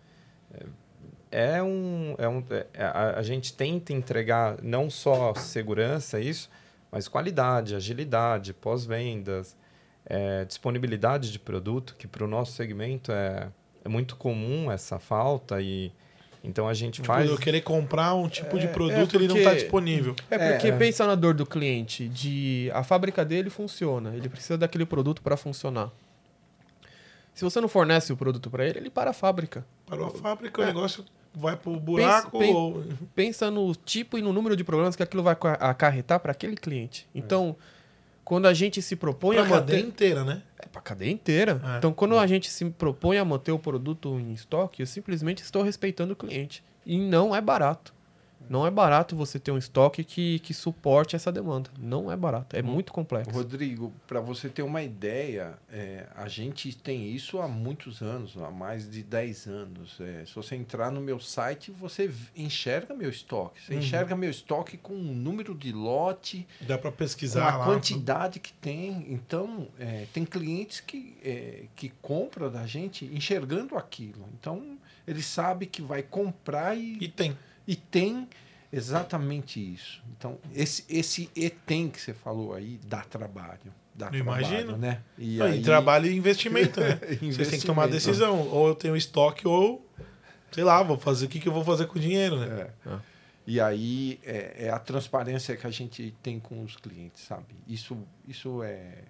[1.30, 6.50] É, é um, é um, é- a, a gente tenta entregar não só segurança, isso,
[6.90, 9.56] mas qualidade, agilidade, pós-vendas,
[10.04, 13.48] é, disponibilidade de produto, que para o nosso segmento é,
[13.84, 15.92] é muito comum essa falta e
[16.42, 19.34] então a gente faz Eu querer comprar um tipo de É, produto é ele não
[19.34, 20.14] porque- está disponível.
[20.30, 20.72] É porque É.
[20.76, 25.36] pensa na dor do cliente, de a fábrica dele funciona, ele precisa daquele produto para
[25.36, 25.90] funcionar.
[27.34, 29.64] Se você não fornece o produto para ele, ele para a fábrica.
[29.86, 30.66] Parou a fábrica, o É.
[30.68, 32.36] negócio vai pro buraco.
[32.38, 32.82] pen- ou-
[33.14, 36.56] Pensa no tipo e no número de problemas que aquilo vai ca- acarretar para aquele
[36.56, 37.06] cliente.
[37.14, 37.54] Então,
[38.28, 40.42] quando a gente se propõe Pra a cadeia manter inteira, né?
[40.58, 41.62] é para cadeia inteira.
[41.64, 41.78] É.
[41.78, 45.62] Então, quando a gente se propõe a manter o produto em estoque, eu simplesmente estou
[45.62, 46.62] respeitando o cliente.
[46.84, 47.94] E não é barato.
[48.48, 51.70] Não é barato você ter um estoque que, que suporte essa demanda.
[51.78, 52.56] Não é barato.
[52.56, 53.30] É muito complexo.
[53.30, 58.50] Rodrigo, para você ter uma ideia, é, a gente tem isso há muitos anos, há
[58.50, 59.96] mais de 10 anos.
[60.00, 63.60] É, se você entrar no meu site, você enxerga meu estoque.
[63.62, 63.78] Você Uhum.
[63.80, 67.64] enxerga meu estoque com um número de lote, Dá pra com pesquisar a lá.
[67.66, 69.06] quantidade que tem.
[69.12, 74.24] Então, é, tem clientes que, é, que compram da gente enxergando aquilo.
[74.38, 77.36] Então, ele sabe que vai comprar e, E tem.
[77.68, 78.26] E tem
[78.72, 80.02] exatamente isso.
[80.16, 83.72] Então, esse, esse e tem que você falou aí dá trabalho.
[83.94, 84.76] Dá Eu trabalho, imagino.
[84.76, 85.02] né?
[85.18, 86.96] E Não, e aí- trabalho e investimento, né?
[87.20, 88.18] Vocês têm que tomar a Investimento.
[88.20, 88.48] decisão.
[88.48, 89.84] Ou eu tenho estoque, ou,
[90.52, 92.46] sei lá, vou fazer o que, que eu vou fazer com o dinheiro, né?
[92.60, 92.70] É.
[92.86, 93.00] Ah.
[93.46, 97.54] E aí é, é a transparência que a gente tem com os clientes, sabe?
[97.66, 97.96] Isso,
[98.26, 99.04] isso é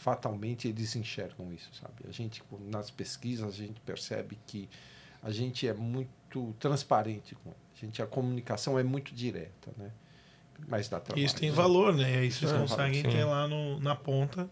[0.00, 1.94] fatalmente eles enxergam isso, sabe?
[2.08, 4.68] A gente nas pesquisas a gente percebe que
[5.22, 7.54] a gente é muito transparente com a
[7.84, 9.90] gente a comunicação é muito direta, né?
[10.68, 11.24] Mas dá trabalho.
[11.24, 12.14] isso tem valor, né?
[12.14, 13.10] E aí vocês É, conseguem sim.
[13.10, 14.48] ter lá no, na ponta.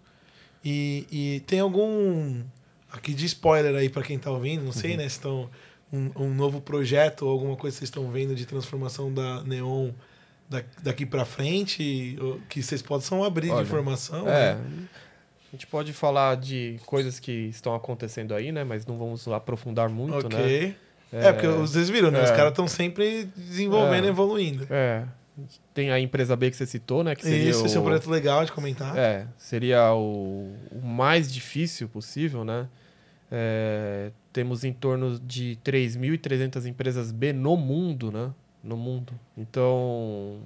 [0.64, 2.42] E, e tem algum.
[2.90, 5.04] Aqui de spoiler aí pra quem tá ouvindo, não sei, né?
[5.08, 5.48] Se estão.
[5.92, 9.90] Um, um novo projeto ou alguma coisa que vocês estão vendo de transformação da Neon
[10.48, 12.16] da- daqui pra frente,
[12.48, 14.26] que vocês possam abrir Olha, de informação.
[14.26, 14.54] É.
[14.54, 14.88] né?
[15.48, 18.64] A gente pode falar de coisas que estão acontecendo aí, né?
[18.64, 20.74] Mas não vamos aprofundar muito, né?
[21.12, 22.22] É, porque vocês viram, né?
[22.22, 22.34] Os É.
[22.36, 24.08] caras estão sempre desenvolvendo É.
[24.08, 24.66] evoluindo.
[24.70, 25.04] É.
[25.74, 27.14] Tem a empresa B que você citou, né?
[27.14, 28.96] Que seria Isso, esse é um o- projeto legal de comentar.
[28.96, 32.68] É, seria o, o mais difícil possível, né?
[33.30, 38.30] É, temos em torno de 3.300 empresas B no mundo, né?
[38.62, 39.12] No mundo.
[39.36, 40.38] Então,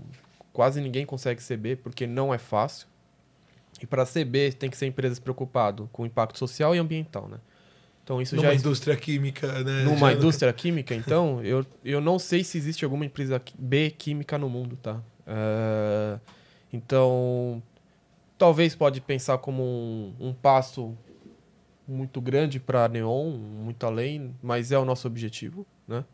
[0.53, 2.87] quase ninguém consegue ser B porque não é fácil.
[3.83, 7.29] E para ser B, tem que ser empresas preocupado com o impacto social e ambiental,
[7.29, 7.39] né?
[8.07, 9.83] Então, isso Numa já indústria química, né?
[9.83, 14.39] numa Já- indústria química, então, eu, eu não sei se existe alguma empresa B química
[14.39, 15.03] no mundo, tá?
[15.27, 16.17] Eh,
[16.73, 17.61] então,
[18.39, 20.97] talvez pode pensar como um, um passo
[21.87, 26.05] muito grande para Neon, muito além, mas é o nosso objetivo, né?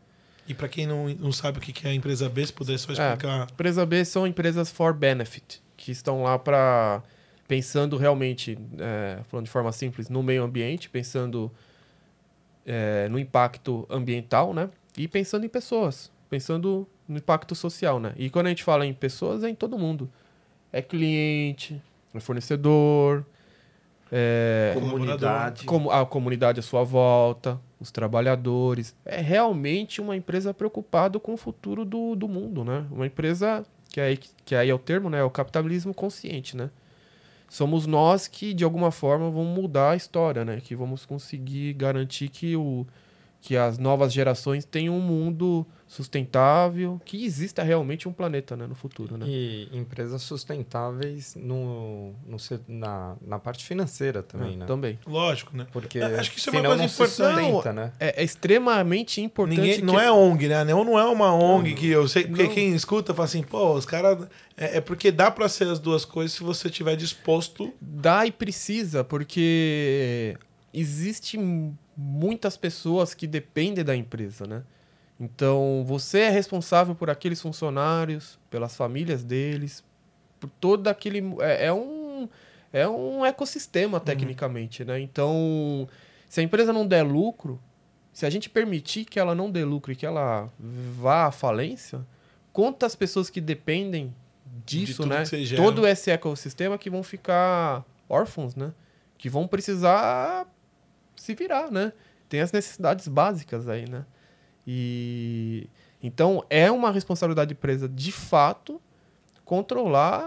[0.47, 2.91] E pra quem não, não sabe o que é a empresa B, se puder só
[2.91, 3.47] explicar.
[3.51, 7.03] Empresa B são empresas for benefit, que estão lá para
[7.47, 11.51] pensando realmente, é, falando de forma simples, no meio ambiente, pensando
[12.65, 14.69] é, no impacto ambiental, né?
[14.97, 18.13] E pensando em pessoas, pensando no impacto social, né?
[18.17, 20.09] E quando a gente fala em pessoas, é em todo mundo.
[20.71, 21.81] É cliente,
[22.13, 23.25] é fornecedor,
[24.11, 25.65] é, comunidade.
[25.65, 28.95] como a comunidade à sua volta, os trabalhadores.
[29.03, 32.85] É realmente uma empresa preocupada com o futuro do, do mundo, né?
[32.91, 35.19] Uma empresa que aí, que aí é o termo, né?
[35.19, 36.69] É o capitalismo consciente, né?
[37.53, 40.59] Somos nós que, de alguma forma, vamos mudar a história, né?
[40.59, 42.83] Que vamos conseguir garantir que, o,
[43.39, 45.63] que as novas gerações tenham um mundo
[45.93, 48.65] sustentável, que exista realmente um planeta né?
[48.65, 49.25] no futuro, né?
[49.27, 52.37] E empresas sustentáveis no, no,
[52.67, 54.65] na, na parte financeira também, É, né?
[54.65, 54.99] Também.
[55.05, 55.67] Lógico, né?
[55.71, 57.45] Porque É, acho que isso é uma coisa não importante.
[57.45, 57.91] sustenta, né?
[57.99, 59.85] É, é extremamente importante Ninguém, que...
[59.85, 60.55] não é ONG, né?
[60.55, 62.25] A Neon não é uma ONG que eu sei.
[62.25, 62.53] Porque Não.
[62.53, 64.27] quem escuta fala assim, pô, os caras.
[64.57, 67.71] É, é porque dá pra ser as duas coisas se você estiver disposto.
[67.79, 70.37] Dá e precisa, porque
[70.73, 71.39] existe
[71.95, 74.63] muitas pessoas que dependem da empresa, né?
[75.19, 79.83] Então, você é responsável por aqueles funcionários, pelas famílias deles,
[80.39, 81.21] por todo aquele...
[81.39, 82.27] É, é um,
[82.71, 84.99] é um ecossistema, tecnicamente, né?
[84.99, 85.87] Então,
[86.27, 87.61] se a empresa não der lucro,
[88.11, 92.05] se a gente permitir que ela não dê lucro e que ela vá à falência,
[92.51, 94.13] quantas pessoas que dependem
[94.65, 95.23] disso, tudo né?
[95.55, 98.73] Todo esse ecossistema que vão ficar órfãos, né?
[99.17, 100.47] Que vão precisar
[101.15, 101.93] se virar, né?
[102.29, 104.05] Tem as necessidades básicas aí, né?
[104.65, 105.67] E
[106.01, 108.81] então é uma responsabilidade da empresa, de fato,
[109.45, 110.23] controlar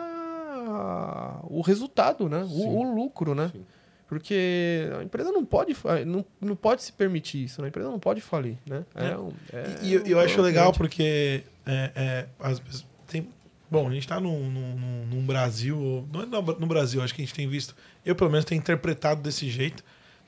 [1.44, 2.44] o resultado, né?
[2.50, 3.50] O, o lucro, né?
[3.52, 3.64] Sim.
[4.08, 5.74] Porque a empresa não pode,
[6.06, 7.66] não, não pode se permitir isso, né?
[7.66, 8.84] A empresa não pode falir, né?
[8.94, 9.16] É.
[9.18, 12.26] um- é E, eu, eu um acho legal grande- porque é, é,
[12.60, 13.28] vezes tem.
[13.68, 16.06] Bom, a gente tá num, num, num- Brasil.
[16.12, 17.74] Não é no no Brasil, acho que a gente tem visto.
[18.04, 19.82] Eu, pelo menos, tenho interpretado desse jeito.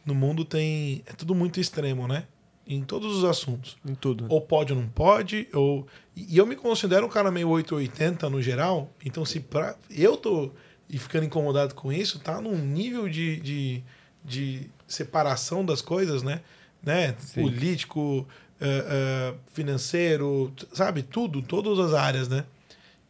[0.04, 1.04] No mundo tem.
[1.06, 2.24] É tudo muito extremo, né?
[2.68, 3.78] Em todos os assuntos.
[3.84, 4.26] em tudo.
[4.28, 5.86] Ou pode ou não pode, ou...
[6.14, 9.74] E eu me considero um cara meio 880 no geral, então se pra...
[9.90, 10.52] eu tô
[10.88, 13.84] e ficando incomodado com isso, tá num nível de, de,
[14.24, 16.40] de separação das coisas, né?
[16.82, 17.14] né?
[17.18, 17.42] Sim.
[17.42, 18.26] Político,
[18.60, 21.02] eh, eh, financeiro, sabe?
[21.02, 22.44] Tudo, todas as áreas, né?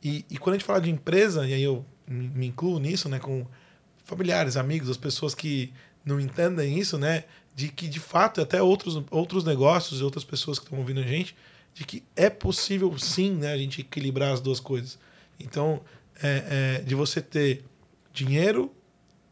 [0.03, 3.09] E, e quando a gente fala de empresa, e aí eu me, me incluo nisso,
[3.09, 3.19] né?
[3.19, 3.47] Com
[4.05, 5.73] familiares, amigos, as pessoas que
[6.05, 7.25] não entendem isso, né?
[7.59, 11.03] De que, de fato, até outros, outros negócios e outras pessoas que estão ouvindo a
[11.03, 11.35] gente,
[11.75, 13.53] de que é possível, sim, né?
[13.53, 14.97] A gente equilibrar as duas coisas.
[15.41, 15.81] Então,
[16.23, 17.65] é, é, de você ter
[18.13, 18.73] dinheiro,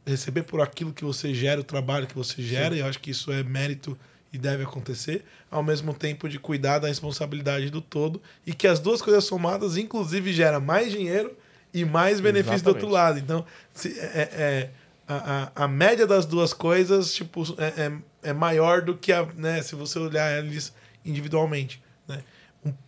[0.05, 3.13] receber por aquilo que você gera, o trabalho que você gera, e eu acho que
[3.13, 3.97] isso é mérito
[4.33, 8.81] e deve acontecer, ao mesmo tempo de cuidar da responsabilidade do todo, e que as
[8.81, 11.33] duas coisas somadas, inclusive, gera mais dinheiro
[11.73, 13.19] e mais benefício do outro lado.
[13.21, 14.71] Então, se- é, é-
[15.09, 17.93] a, a, a média das duas coisas tipo, é, é,
[18.27, 19.25] é maior do que a.
[19.25, 20.75] Né, se você olhar eles
[21.05, 22.23] individualmente, né?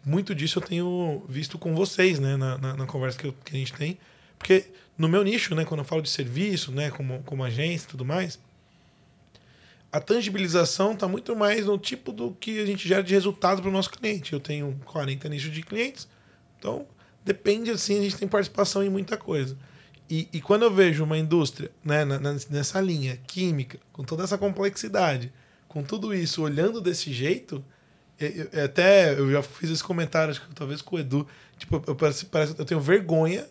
[0.05, 2.37] Muito disso eu tenho visto com vocês, né?
[2.37, 3.97] Na, na, na conversa que, eu, que, a gente tem.
[4.37, 4.67] Porque
[4.97, 5.65] no meu nicho, né?
[5.65, 6.91] Quando eu falo de serviço, né?
[6.91, 8.41] Como, como agência e tudo mais,
[9.93, 13.69] a tangibilização está muito mais no tipo do que a gente gera de resultado para
[13.69, 14.33] o nosso cliente.
[14.33, 16.09] Eu tenho 40 nichos de clientes,
[16.59, 16.87] então
[17.25, 19.57] depende assim, a gente tem participação em muita coisa.
[20.11, 22.05] E, e quando eu vejo uma indústria né,
[22.49, 25.33] nessa linha química, com toda essa complexidade,
[25.69, 27.63] com tudo isso, olhando desse jeito,
[28.19, 31.27] eu, eu, até eu já fiz esse comentário, acho que talvez com o Edu,
[31.59, 33.47] tipo, eu, parece, parece, eu tenho vergonha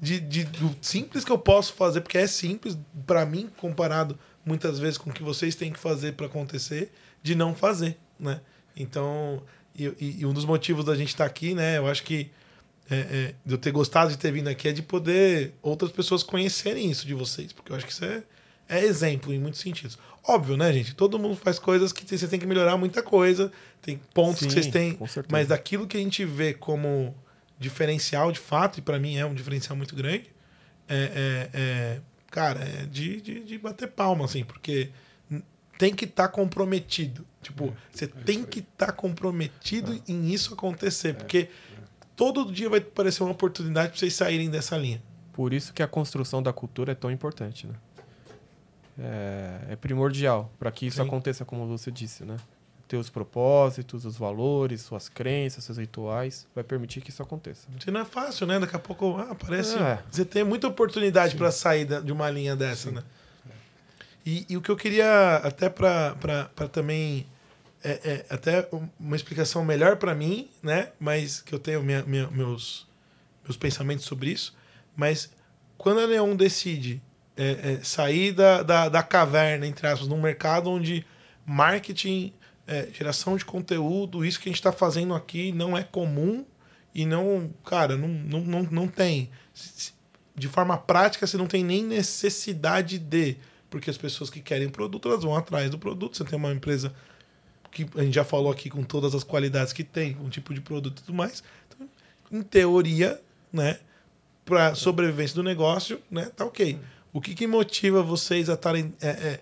[0.00, 2.76] de, de, do simples que eu posso fazer, porque é simples
[3.06, 6.92] para mim, comparado muitas vezes com o que vocês têm que fazer para acontecer,
[7.22, 8.40] de não fazer, né?
[8.76, 9.42] Então,
[9.74, 11.78] e, e, um dos motivos da gente estar tá aqui, né?
[11.78, 12.30] Eu acho que
[12.90, 16.22] é, é, de eu ter gostado de ter vindo aqui é de poder outras pessoas
[16.22, 18.22] conhecerem isso de vocês, porque eu acho que isso é,
[18.68, 19.98] é exemplo em muitos sentidos.
[20.26, 20.94] Óbvio, né, gente?
[20.94, 24.52] Todo mundo faz coisas que vocês têm que melhorar muita coisa, tem pontos Sim, que
[24.52, 24.98] vocês têm,
[25.30, 27.14] mas daquilo que a gente vê como
[27.58, 30.30] diferencial de fato, e para mim é um diferencial muito grande,
[30.88, 34.90] é, é, é cara, é de, de, de, bater palma, assim, porque
[35.78, 37.26] tem que estar tá comprometido.
[37.40, 40.12] Tipo, é, você é tem que estar tá comprometido é.
[40.12, 41.48] em isso acontecer, é, porque
[42.16, 45.02] todo dia vai aparecer uma oportunidade para vocês saírem dessa linha.
[45.32, 47.74] Por isso que a construção da cultura é tão importante, né?
[48.96, 51.08] É, é primordial para que isso Sim.
[51.08, 52.36] aconteça, como você disse, né?
[52.86, 57.66] teus propósitos, os valores, suas crenças, seus rituais, vai permitir que isso aconteça.
[57.78, 58.58] Isso não é fácil, né?
[58.58, 59.76] Daqui a pouco ah, parece.
[59.76, 59.98] É.
[60.10, 62.96] Você tem muita oportunidade para sair de uma linha dessa, Sim.
[62.96, 63.02] né?
[64.26, 66.14] E, e, o que eu queria, até para
[66.72, 67.26] também.
[67.86, 68.66] É, é, até
[68.98, 70.88] uma explicação melhor para mim, né?
[70.98, 72.88] Mas que eu tenho minha, minha, meus,
[73.44, 74.56] meus pensamentos sobre isso.
[74.96, 75.30] Mas
[75.76, 77.02] quando a Neon decide
[77.36, 81.04] é, é, sair da, da, da caverna, entre aspas, num mercado onde
[81.44, 82.32] marketing
[82.66, 86.44] é, geração de conteúdo, isso que a gente está fazendo aqui não é comum
[86.94, 89.30] e não, cara, não, não, não, não tem.
[90.34, 93.36] De forma prática, você não tem nem necessidade de.
[93.68, 96.16] Porque as pessoas que querem produto, elas vão atrás do produto.
[96.16, 96.94] Você tem uma empresa
[97.74, 100.60] que a gente já falou aqui com todas as qualidades que tem, um tipo de
[100.60, 101.42] produto e tudo mais.
[101.68, 101.88] Então,
[102.32, 103.20] em teoria,
[103.52, 103.78] né,
[104.44, 106.78] para sobrevivência do negócio, né, tá ok.
[107.12, 108.94] O que, que motiva vocês a estarem.
[109.00, 109.40] É, é,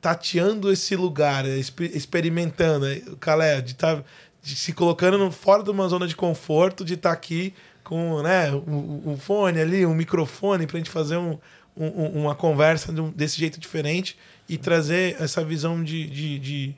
[0.00, 2.86] tateando esse lugar, experimentando,
[3.20, 4.04] Calé, de estar tá,
[4.42, 7.54] se colocando fora de uma zona de conforto, de estar tá aqui
[7.84, 11.38] com né, um, um, fone ali, um microfone para a gente fazer um,
[11.76, 16.74] um, uma conversa de desse jeito diferente e trazer essa visão de, de, de,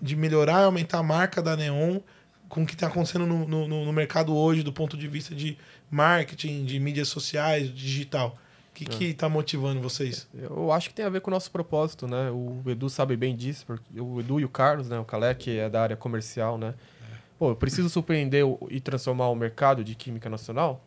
[0.00, 2.00] de melhorar e aumentar a marca da Neon
[2.48, 5.58] com o que está acontecendo no, no, no mercado hoje, do ponto de vista de
[5.90, 8.36] marketing, de mídias sociais, digital
[8.76, 8.88] que é.
[8.88, 10.28] que tá motivando vocês?
[10.34, 12.30] Eu acho que tem a ver com o nosso propósito, né?
[12.30, 14.98] O Edu sabe bem disso, porque o Edu e o Carlos, né?
[14.98, 16.74] O que é da área comercial, né?
[17.10, 17.16] É.
[17.38, 20.84] Pô, eu preciso surpreender e transformar o mercado de química nacional.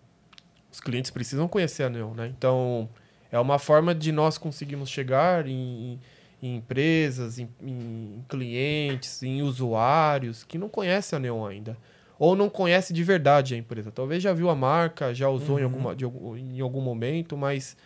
[0.72, 2.28] Os clientes precisam conhecer a Neon, né?
[2.38, 2.88] Então,
[3.32, 6.00] é uma forma de nós conseguirmos chegar em,
[6.42, 11.78] em empresas, em, em, clientes, em usuários que não conhecem a Neon ainda
[12.20, 13.90] ou não conhece de verdade a empresa.
[13.90, 15.62] Talvez já viu a marca, já usou uhum.
[15.62, 17.78] em, alguma, de, em algum momento, mas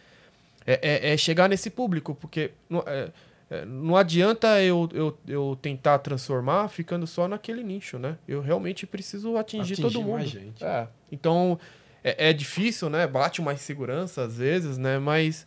[0.66, 3.12] é, é, é chegar nesse público, porque não, é,
[3.52, 8.18] é, não adianta eu, eu, eu tentar transformar ficando só naquele nicho, né?
[8.28, 10.14] Eu realmente preciso atingir, atingir todo mundo.
[10.14, 10.66] Mais gente.
[10.66, 10.88] É.
[11.12, 11.60] Então
[12.04, 13.06] é, é difícil, né?
[13.06, 14.98] Bate uma insegurança às vezes, né?
[14.98, 15.46] Mas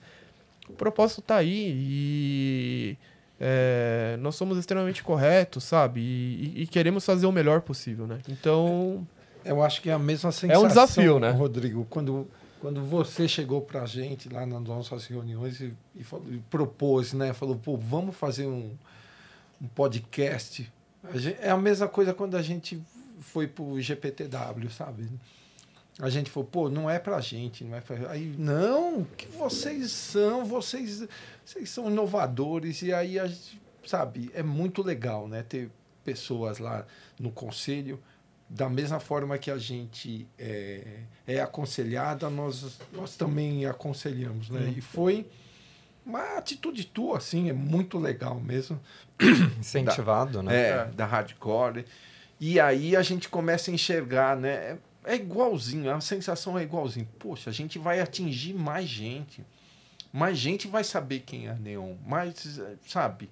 [0.69, 2.99] o propósito está aí e
[3.39, 6.01] é, nós somos extremamente corretos, sabe?
[6.01, 8.21] E, e, queremos fazer o melhor possível, né?
[8.29, 9.07] Então.
[9.45, 10.63] Eu acho que é a mesma sensação.
[10.63, 11.31] É um desafio, né?
[11.31, 12.27] Rodrigo, quando,
[12.61, 17.33] quando você chegou pra gente lá nas nossas reuniões e, e, falou, e propôs, né?
[17.33, 18.73] Falou, pô, vamos fazer um,
[19.63, 20.71] um podcast.
[21.05, 22.83] A gente, é a mesma coisa quando a gente
[23.21, 25.09] foi pro GPTW, sabe?
[25.99, 28.11] A gente falou, pô, não é pra gente, não é pra...
[28.11, 31.07] Aí, não, que vocês são, vocês,
[31.45, 35.71] vocês são inovadores, e aí, a gente, sabe, é muito legal, né, ter
[36.05, 36.87] pessoas lá
[37.19, 37.99] no conselho,
[38.49, 44.83] da mesma forma que a gente é, é aconselhada, nós, nós também aconselhamos, né, e
[44.83, 45.27] foi
[46.07, 48.81] uma atitude tua, assim, é muito legal mesmo.
[49.59, 50.69] Incentivado, da, né?
[50.69, 51.85] É, da hardcore.
[52.39, 54.79] E aí a gente começa a enxergar, né?
[55.07, 57.09] É igualzinho, a sensação é igualzinho.
[57.19, 59.45] Poxa, a gente vai atingir mais gente.
[60.13, 61.95] Mais gente vai saber quem é Neon.
[62.07, 63.31] Mais, sabe?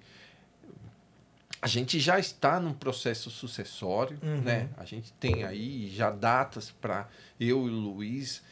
[1.61, 4.41] a gente já está num processo sucessório, Uhum.
[4.41, 4.69] né?
[4.77, 7.07] A gente tem aí já datas para
[7.39, 8.43] eu e o Luiz.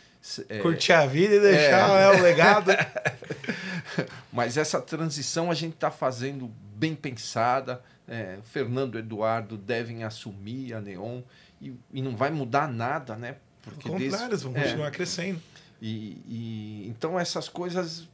[0.49, 2.17] é, Curtir a vida e deixar é.
[2.17, 2.71] o legado.
[4.33, 7.83] Mas essa transição a gente está fazendo bem pensada.
[8.07, 11.21] É, Fernando e Eduardo devem assumir a Neon
[11.63, 13.37] e, e não vai mudar nada, né?
[13.61, 15.41] Porque Ao contrário, eles vão continuar crescendo.
[15.81, 18.07] E, e, então essas coisas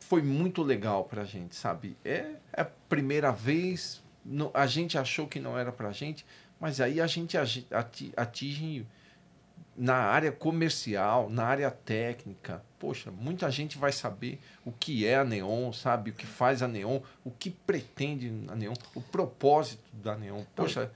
[0.00, 1.96] foi muito legal para a gente, sabe?
[2.04, 6.24] É, é a primeira vez, no, a gente achou que não era para a gente,
[6.58, 7.36] mas aí a gente
[8.16, 8.86] atinge
[9.76, 12.62] na área comercial, na área técnica.
[12.78, 16.10] Poxa, muita gente vai saber o que é a Neon, sabe?
[16.10, 20.42] O que faz a Neon, o que pretende a Neon, o propósito da Neon.
[20.54, 20.90] Poxa,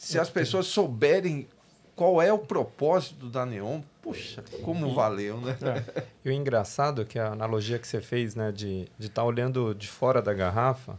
[0.00, 1.46] se as pessoas souberem
[1.94, 5.58] qual é o propósito da Neon, puxa, como valeu, né?
[5.94, 6.02] É.
[6.24, 9.22] E o engraçado é que a analogia que você fez, né, de estar de tá
[9.22, 10.98] olhando de fora da garrafa,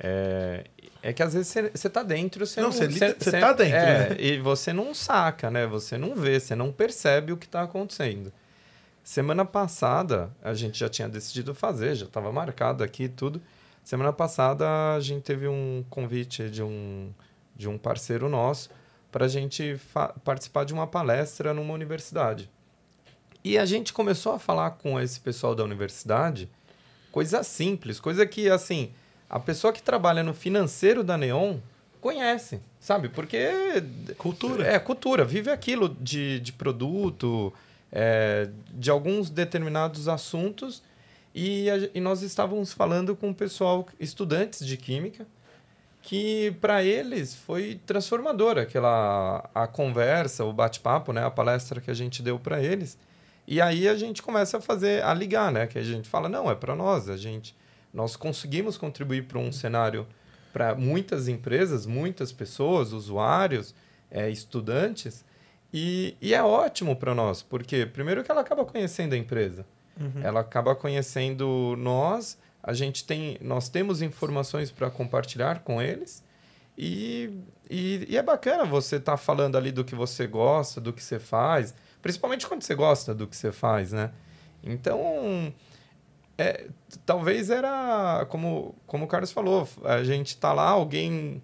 [0.00, 0.64] é,
[1.00, 4.16] é que às vezes você está dentro, você não, você está dentro, é, né?
[4.18, 5.64] E você não saca, né?
[5.68, 8.32] Você não vê, você não percebe o que está acontecendo.
[9.04, 13.40] Semana passada, a gente já tinha decidido fazer, já estava marcado aqui tudo.
[13.84, 17.12] Semana passada, a gente teve um convite de um,
[17.60, 18.70] de um parceiro nosso
[19.12, 19.78] para a gente
[20.24, 22.48] participar de uma palestra numa universidade.
[23.44, 26.48] E a gente começou a falar com esse pessoal da universidade
[27.12, 28.92] coisa simples, coisa que, assim,
[29.28, 31.58] a pessoa que trabalha no financeiro da Neon
[32.00, 33.08] conhece, sabe?
[33.08, 33.50] Porque.
[34.16, 34.66] Cultura.
[34.66, 35.24] É, cultura.
[35.24, 37.52] Vive aquilo de, de produto,
[37.92, 40.82] é, de alguns determinados assuntos.
[41.34, 45.26] E, a, e nós estávamos falando com o pessoal, estudantes de química,
[46.02, 51.94] que para eles foi transformadora aquela a conversa, o bate-papo, né, a palestra que a
[51.94, 52.98] gente deu para eles.
[53.46, 56.50] E aí a gente começa a fazer a ligar, né, que a gente fala, não,
[56.50, 57.54] é para nós, a gente
[57.92, 60.06] nós conseguimos contribuir para um cenário
[60.52, 63.74] para muitas empresas, muitas pessoas, usuários,
[64.10, 65.24] é, estudantes,
[65.72, 69.64] e, e é ótimo para nós, porque primeiro que ela acaba conhecendo a empresa,
[69.98, 70.22] uhum.
[70.22, 76.24] ela acaba conhecendo nós, a gente tem, nós temos informações para compartilhar com eles,
[76.76, 77.30] e,
[77.68, 81.02] e, e é bacana você estar tá falando ali do que você gosta, do que
[81.02, 84.10] você faz, principalmente quando você gosta do que você faz, né?
[84.62, 85.52] Então,
[86.36, 86.68] é,
[87.04, 91.42] talvez era, como, como o Carlos falou, a gente tá lá, alguém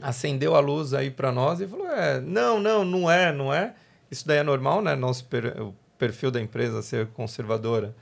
[0.00, 3.74] acendeu a luz aí para nós e falou: é, não, não, não é, não é.
[4.10, 4.94] Isso daí é normal, né?
[4.94, 7.94] Nosso per, o perfil da empresa ser conservadora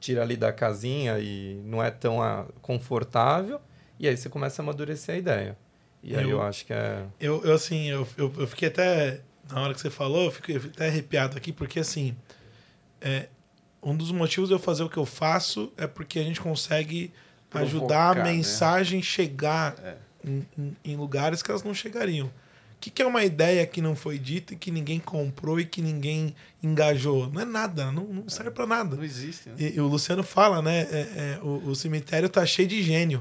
[0.00, 3.60] tira ali da casinha e não é tão a, ah, confortável.
[3.98, 5.58] E aí você começa a amadurecer a ideia.
[6.02, 7.04] E eu, aí eu acho que é.
[7.20, 9.20] Eu, eu assim, eu, eu, eu, fiquei até.
[9.50, 12.16] Na hora que você falou, eu fiquei, até arrepiado aqui, porque assim.
[13.00, 13.28] É,
[13.82, 17.12] um dos motivos de eu fazer o que eu faço é porque a gente consegue
[17.48, 18.32] Provocar, ajudar a né?
[18.32, 19.04] mensagem né?
[19.04, 19.96] chegar é.
[20.24, 22.30] em, em, em, lugares que elas não chegariam.
[22.78, 25.64] O que, que, é uma ideia que não foi dita e que ninguém comprou e
[25.64, 27.28] que ninguém engajou?
[27.28, 28.94] Não é nada, não, não serve para nada.
[28.94, 29.48] Não existe.
[29.48, 29.56] Né?
[29.58, 30.82] E, e, o Luciano fala, né?
[30.82, 33.20] É, é, o, o, cemitério tá cheio de gênio.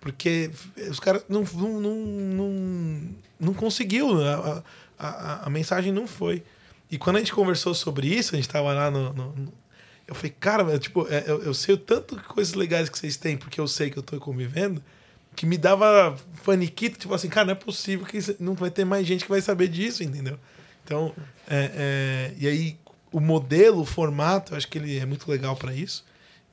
[0.00, 0.50] Porque
[0.90, 3.02] os caras não, não, não, não,
[3.38, 4.62] não conseguiu, a,
[4.98, 6.42] a, a, mensagem não foi.
[6.90, 9.52] E quando a gente conversou sobre isso, a gente estava lá no, no,
[10.06, 13.16] eu falei, cara, tipo, é, eu, eu sei o tanto de coisas legais que vocês
[13.16, 14.82] têm, porque eu sei que eu tô convivendo,
[15.34, 19.06] que me dava faniquito, tipo assim, cara, não é possível que não vai ter mais
[19.06, 20.38] gente que vai saber disso, entendeu?
[20.84, 21.14] Então,
[21.48, 22.78] é, é, e aí
[23.10, 26.04] o modelo, o formato, eu acho que ele é muito legal para isso.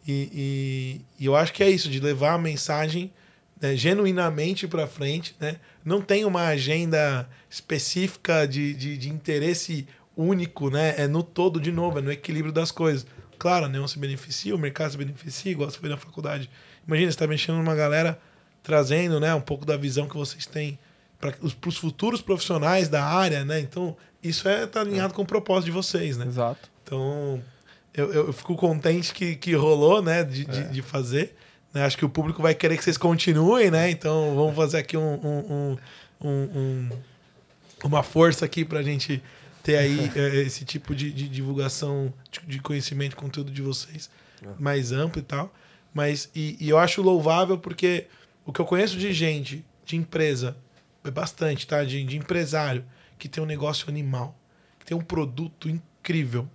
[0.08, 3.12] E, e, e, eu acho que é isso, de levar a mensagem
[3.62, 5.36] né, genuinamente para frente.
[5.40, 5.58] Né?
[5.84, 10.96] Não tem uma agenda específica de, de, de interesse único, né?
[10.98, 13.06] É no todo, de novo, é no equilíbrio das coisas.
[13.38, 16.50] Claro, Neon se beneficia, o mercado se beneficia, igual você foi na faculdade.
[16.86, 18.20] Imagina, você está mexendo numa galera
[18.64, 20.78] trazendo né, um pouco da visão que vocês têm
[21.20, 23.60] para os futuros profissionais da área, né?
[23.60, 25.16] Então, isso é tá alinhado é.
[25.16, 26.26] com o propósito de vocês, né?
[26.26, 26.70] Exato.
[26.84, 27.42] Então,
[27.94, 30.46] eu, eu fico contente que, que rolou, né, de, é.
[30.46, 31.36] de, de, fazer.
[31.74, 31.84] Né?
[31.84, 33.90] Acho que o público vai querer que vocês continuem, né?
[33.90, 35.78] Então, vamos fazer aqui um, um,
[36.22, 36.90] um, um
[37.84, 39.22] uma força aqui para a gente
[39.64, 42.14] ter aí é, esse tipo de, de divulgação
[42.46, 44.10] de conhecimento, conteúdo de vocês
[44.44, 44.48] é.
[44.60, 45.54] mais amplo e tal.
[45.94, 48.06] Mas, e, e, eu acho louvável porque
[48.50, 50.58] o que eu conheço de gente, de empresa,
[51.04, 51.84] é bastante, tá?
[51.84, 52.84] De, de empresário,
[53.20, 54.36] que tem um negócio animal,
[54.80, 56.50] que tem um produto incrível.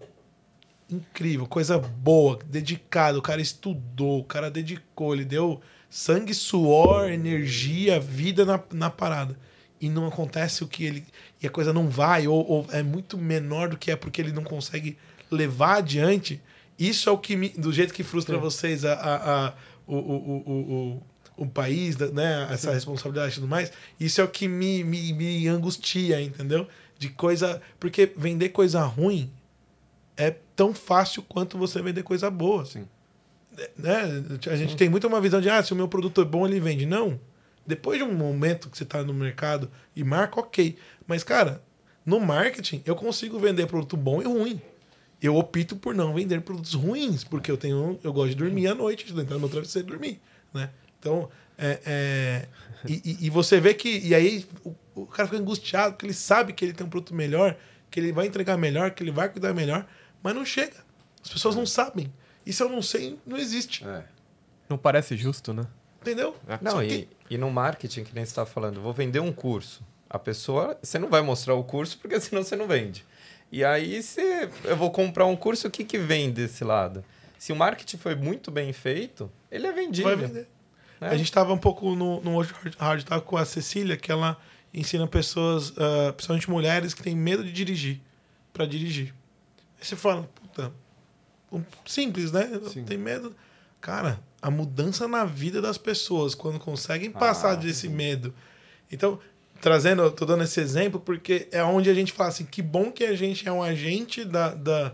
[0.91, 3.19] Incrível, coisa boa, dedicado.
[3.19, 9.39] O cara estudou, o cara dedicou, ele deu sangue, suor, energia, vida na, na parada
[9.81, 11.05] e não acontece o que ele.
[11.41, 14.33] e a coisa não vai, ou, ou, é muito menor do que é porque ele
[14.33, 14.99] não consegue
[15.31, 16.43] levar adiante,
[16.77, 19.55] isso é o que me, do jeito que frustra vocês, a, a, a
[19.87, 21.03] o, o, o, o
[21.47, 22.49] país, né?
[22.51, 23.73] Essa responsabilidade e tudo mais.
[23.99, 26.69] Isso é o que me, me, me angustia, entendeu?
[26.99, 27.61] De coisa.
[27.81, 29.31] Porque vender coisa ruim
[30.17, 32.65] é tão fácil quanto você vender coisa boa.
[32.65, 32.87] Sim.
[33.77, 34.23] Né?
[34.51, 36.61] A gente tem muito uma visão de, ah, se o meu produto é bom, ele
[36.61, 36.87] vende.
[36.87, 37.19] Não.
[37.67, 40.77] Depois de um momento que você está no mercado e marca, ok.
[41.07, 41.63] Mas, cara,
[42.05, 44.61] no marketing, eu consigo vender produto bom e ruim.
[45.23, 48.75] Eu opto por não vender produtos ruins, porque eu tenho eu gosto de dormir à
[48.75, 50.21] noite, de entrar no meu travesseiro e dormir.
[50.53, 50.69] Né?
[51.05, 51.29] Então,
[51.59, 52.49] é, é
[52.89, 53.99] e, e, você vê que.
[53.99, 57.15] E aí o, o, cara fica angustiado, porque ele sabe que ele tem um produto
[57.15, 57.57] melhor,
[57.91, 59.87] que ele vai entregar melhor, que ele vai cuidar melhor,
[60.23, 60.77] mas não chega.
[61.23, 62.13] As pessoas não sabem.
[62.45, 63.87] E se eu não sei, não existe.
[63.87, 64.05] É.
[64.69, 65.67] Não parece justo, né?
[66.01, 66.37] Entendeu?
[66.47, 66.59] É.
[66.61, 67.09] Não, que...
[67.31, 69.83] e, e no marketing, que nem você estava falando, vou vender um curso.
[70.09, 73.05] A pessoa, você não vai mostrar o curso porque senão você não vende.
[73.51, 77.05] E aí você, eu vou comprar um curso, o que, que vem desse lado?
[77.39, 80.09] Se o marketing foi muito bem feito, ele é vendido.
[80.09, 80.49] Vai vender.
[81.01, 81.09] É.
[81.09, 84.39] A gente estava um pouco no, no hoje hard talk com a Cecília, que ela
[84.73, 88.01] ensina pessoas, uh, principalmente mulheres, que têm medo de dirigir,
[88.53, 89.15] para dirigir.
[89.79, 90.73] Aí você fala, puta,
[91.87, 92.49] simples, né?
[92.73, 92.85] Sim.
[92.85, 93.35] Tem medo.
[93.81, 98.35] Cara, a mudança na vida das pessoas quando conseguem passar ah, desse medo.
[98.91, 99.19] Então,
[99.61, 102.91] trazendo, eu tô dando esse exemplo porque é onde a gente fala assim, que bom
[102.91, 104.93] que a gente é um agente da, da,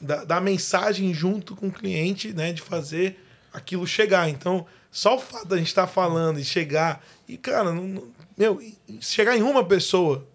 [0.00, 2.52] da, da mensagem junto com o cliente, né?
[2.52, 3.21] De fazer
[3.52, 4.28] aquilo chegar.
[4.28, 7.04] Então, só o fato da gente estar tá falando e chegar.
[7.28, 8.60] E, cara, não, meu,
[9.00, 10.26] chegar em uma pessoa,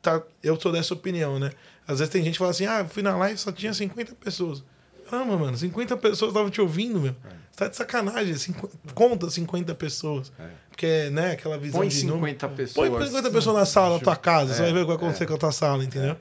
[0.00, 1.52] tá, eu sou dessa opinião, né?
[1.86, 4.62] Às vezes tem gente que fala assim, ah, fui na live só tinha 50 pessoas.
[5.10, 7.12] Caramba, mano, 50 pessoas estavam te ouvindo, meu.
[7.24, 7.28] É.
[7.50, 8.34] Você tá de sacanagem.
[8.34, 8.70] Cinqu...
[8.94, 10.30] Conta 50 pessoas.
[10.38, 10.48] É.
[10.68, 11.94] Porque, né, aquela visão Põe de...
[11.94, 12.56] 50 número...
[12.56, 12.88] pessoas.
[12.88, 14.52] Põe 50 pessoas na sala da tua casa.
[14.52, 14.56] É.
[14.56, 15.26] Você vai ver o que vai acontecer é.
[15.26, 16.12] com a tua sala, entendeu?
[16.12, 16.16] É.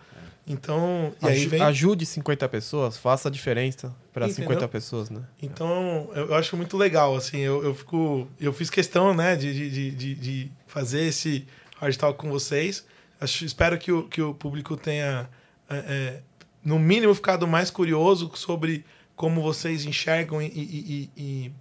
[0.48, 1.62] Então, e aí vem...
[1.62, 5.22] Ajude 50 pessoas, faça a diferença para 50 pessoas, né?
[5.42, 8.28] Então, eu acho muito legal, assim, eu, eu fico...
[8.40, 11.46] Eu fiz questão, né, de, de, de, de fazer esse
[11.80, 12.86] hard talk com vocês.
[13.20, 15.30] Acho, espero que o, que o público tenha
[15.70, 16.20] é, é,
[16.64, 21.52] no mínimo, ficado mais curioso sobre como vocês enxergam e, e, e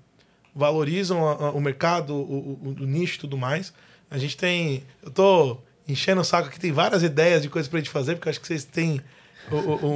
[0.55, 3.73] valorizam a, a, o mercado, o, o, o, nicho e tudo mais.
[4.11, 4.85] A gente tem.
[5.03, 8.29] Eu tô enchendo o saco aqui, tem várias ideias de coisas pra gente fazer, porque
[8.29, 9.01] eu acho que vocês têm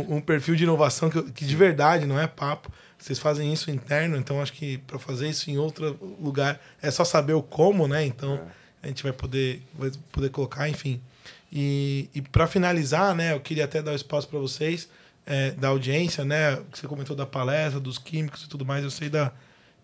[0.09, 2.70] um perfil de inovação que, que, de verdade não é papo.
[2.98, 7.05] Vocês fazem isso interno, então acho que para fazer isso em outro lugar é só
[7.05, 8.05] saber o como, né?
[8.05, 8.40] Então é.
[8.82, 11.01] a gente vai poder, vai poder colocar, enfim.
[11.51, 14.88] E, e para finalizar, né, eu queria até dar o espaço para vocês,
[15.26, 16.61] é, da audiência, né?
[16.72, 18.84] Você comentou da palestra, dos químicos e tudo mais.
[18.84, 19.32] Eu sei da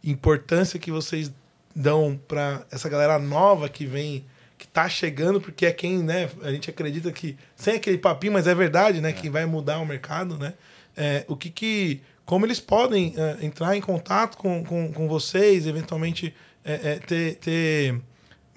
[0.05, 1.33] importância que vocês
[1.75, 4.25] dão para essa galera nova que vem,
[4.59, 6.29] que tá chegando, porque é quem, né?
[6.43, 9.11] A gente acredita que, sem aquele papinho, mas é verdade, né?
[9.11, 9.13] É.
[9.13, 10.55] Quem vai mudar o mercado, né?
[10.97, 12.01] É, o que que.
[12.25, 16.35] Como eles podem uh, entrar em contato com, com, com vocês, eventualmente
[16.65, 18.01] é, é ter, ter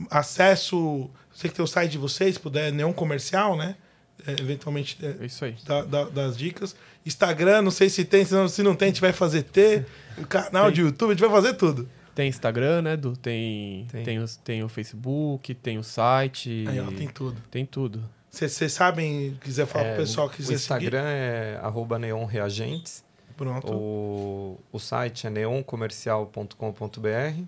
[0.09, 3.75] acesso sei que tem o site de vocês, se puder, nenhum comercial, né?
[4.27, 4.97] É, eventualmente.
[5.01, 5.55] É, isso aí.
[5.65, 6.75] Da, da, das dicas.
[7.05, 9.85] Instagram, não sei se tem, se não, se não tem, a gente vai fazer ter.
[10.17, 10.73] O canal tem.
[10.73, 11.89] de YouTube, a gente vai fazer tudo.
[12.19, 14.03] Tem Instagram, né, do Tem, tem.
[14.03, 16.65] Tem, o, tem o Facebook, tem o site.
[16.67, 17.41] Aí, ó, tem tudo.
[17.49, 18.03] Tem tudo.
[18.29, 21.13] Vocês sabem, quiser falar é, pro pessoal que quiser O Instagram seguir.
[21.13, 23.05] é arroba neonreagentes.
[23.37, 23.73] Pronto.
[23.73, 27.43] O, o site é neoncomercial.com.br.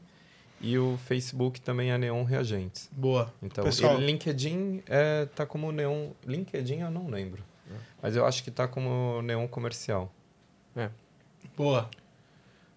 [0.62, 2.90] E o Facebook também é Neon Reagentes.
[2.94, 3.34] Boa.
[3.44, 4.00] Então, Pessoal...
[4.00, 6.12] e LinkedIn é, tá como Neon...
[6.26, 7.44] LinkedIn eu não lembro.
[7.70, 7.74] É.
[8.02, 10.10] Mas eu acho que tá como Neon Comercial.
[10.78, 10.90] É.
[11.58, 11.90] Boa.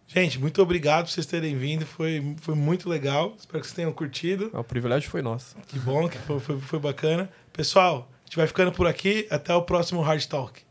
[0.06, 1.86] Gente, muito obrigado por vocês terem vindo.
[1.86, 3.34] Foi, foi muito legal.
[3.38, 4.50] Espero que vocês tenham curtido.
[4.52, 5.56] O privilégio foi nosso.
[5.66, 7.30] Que bom, que foi, foi, foi bacana.
[7.52, 9.26] Pessoal, a gente vai ficando por aqui.
[9.30, 10.63] Até o próximo Hard Talk.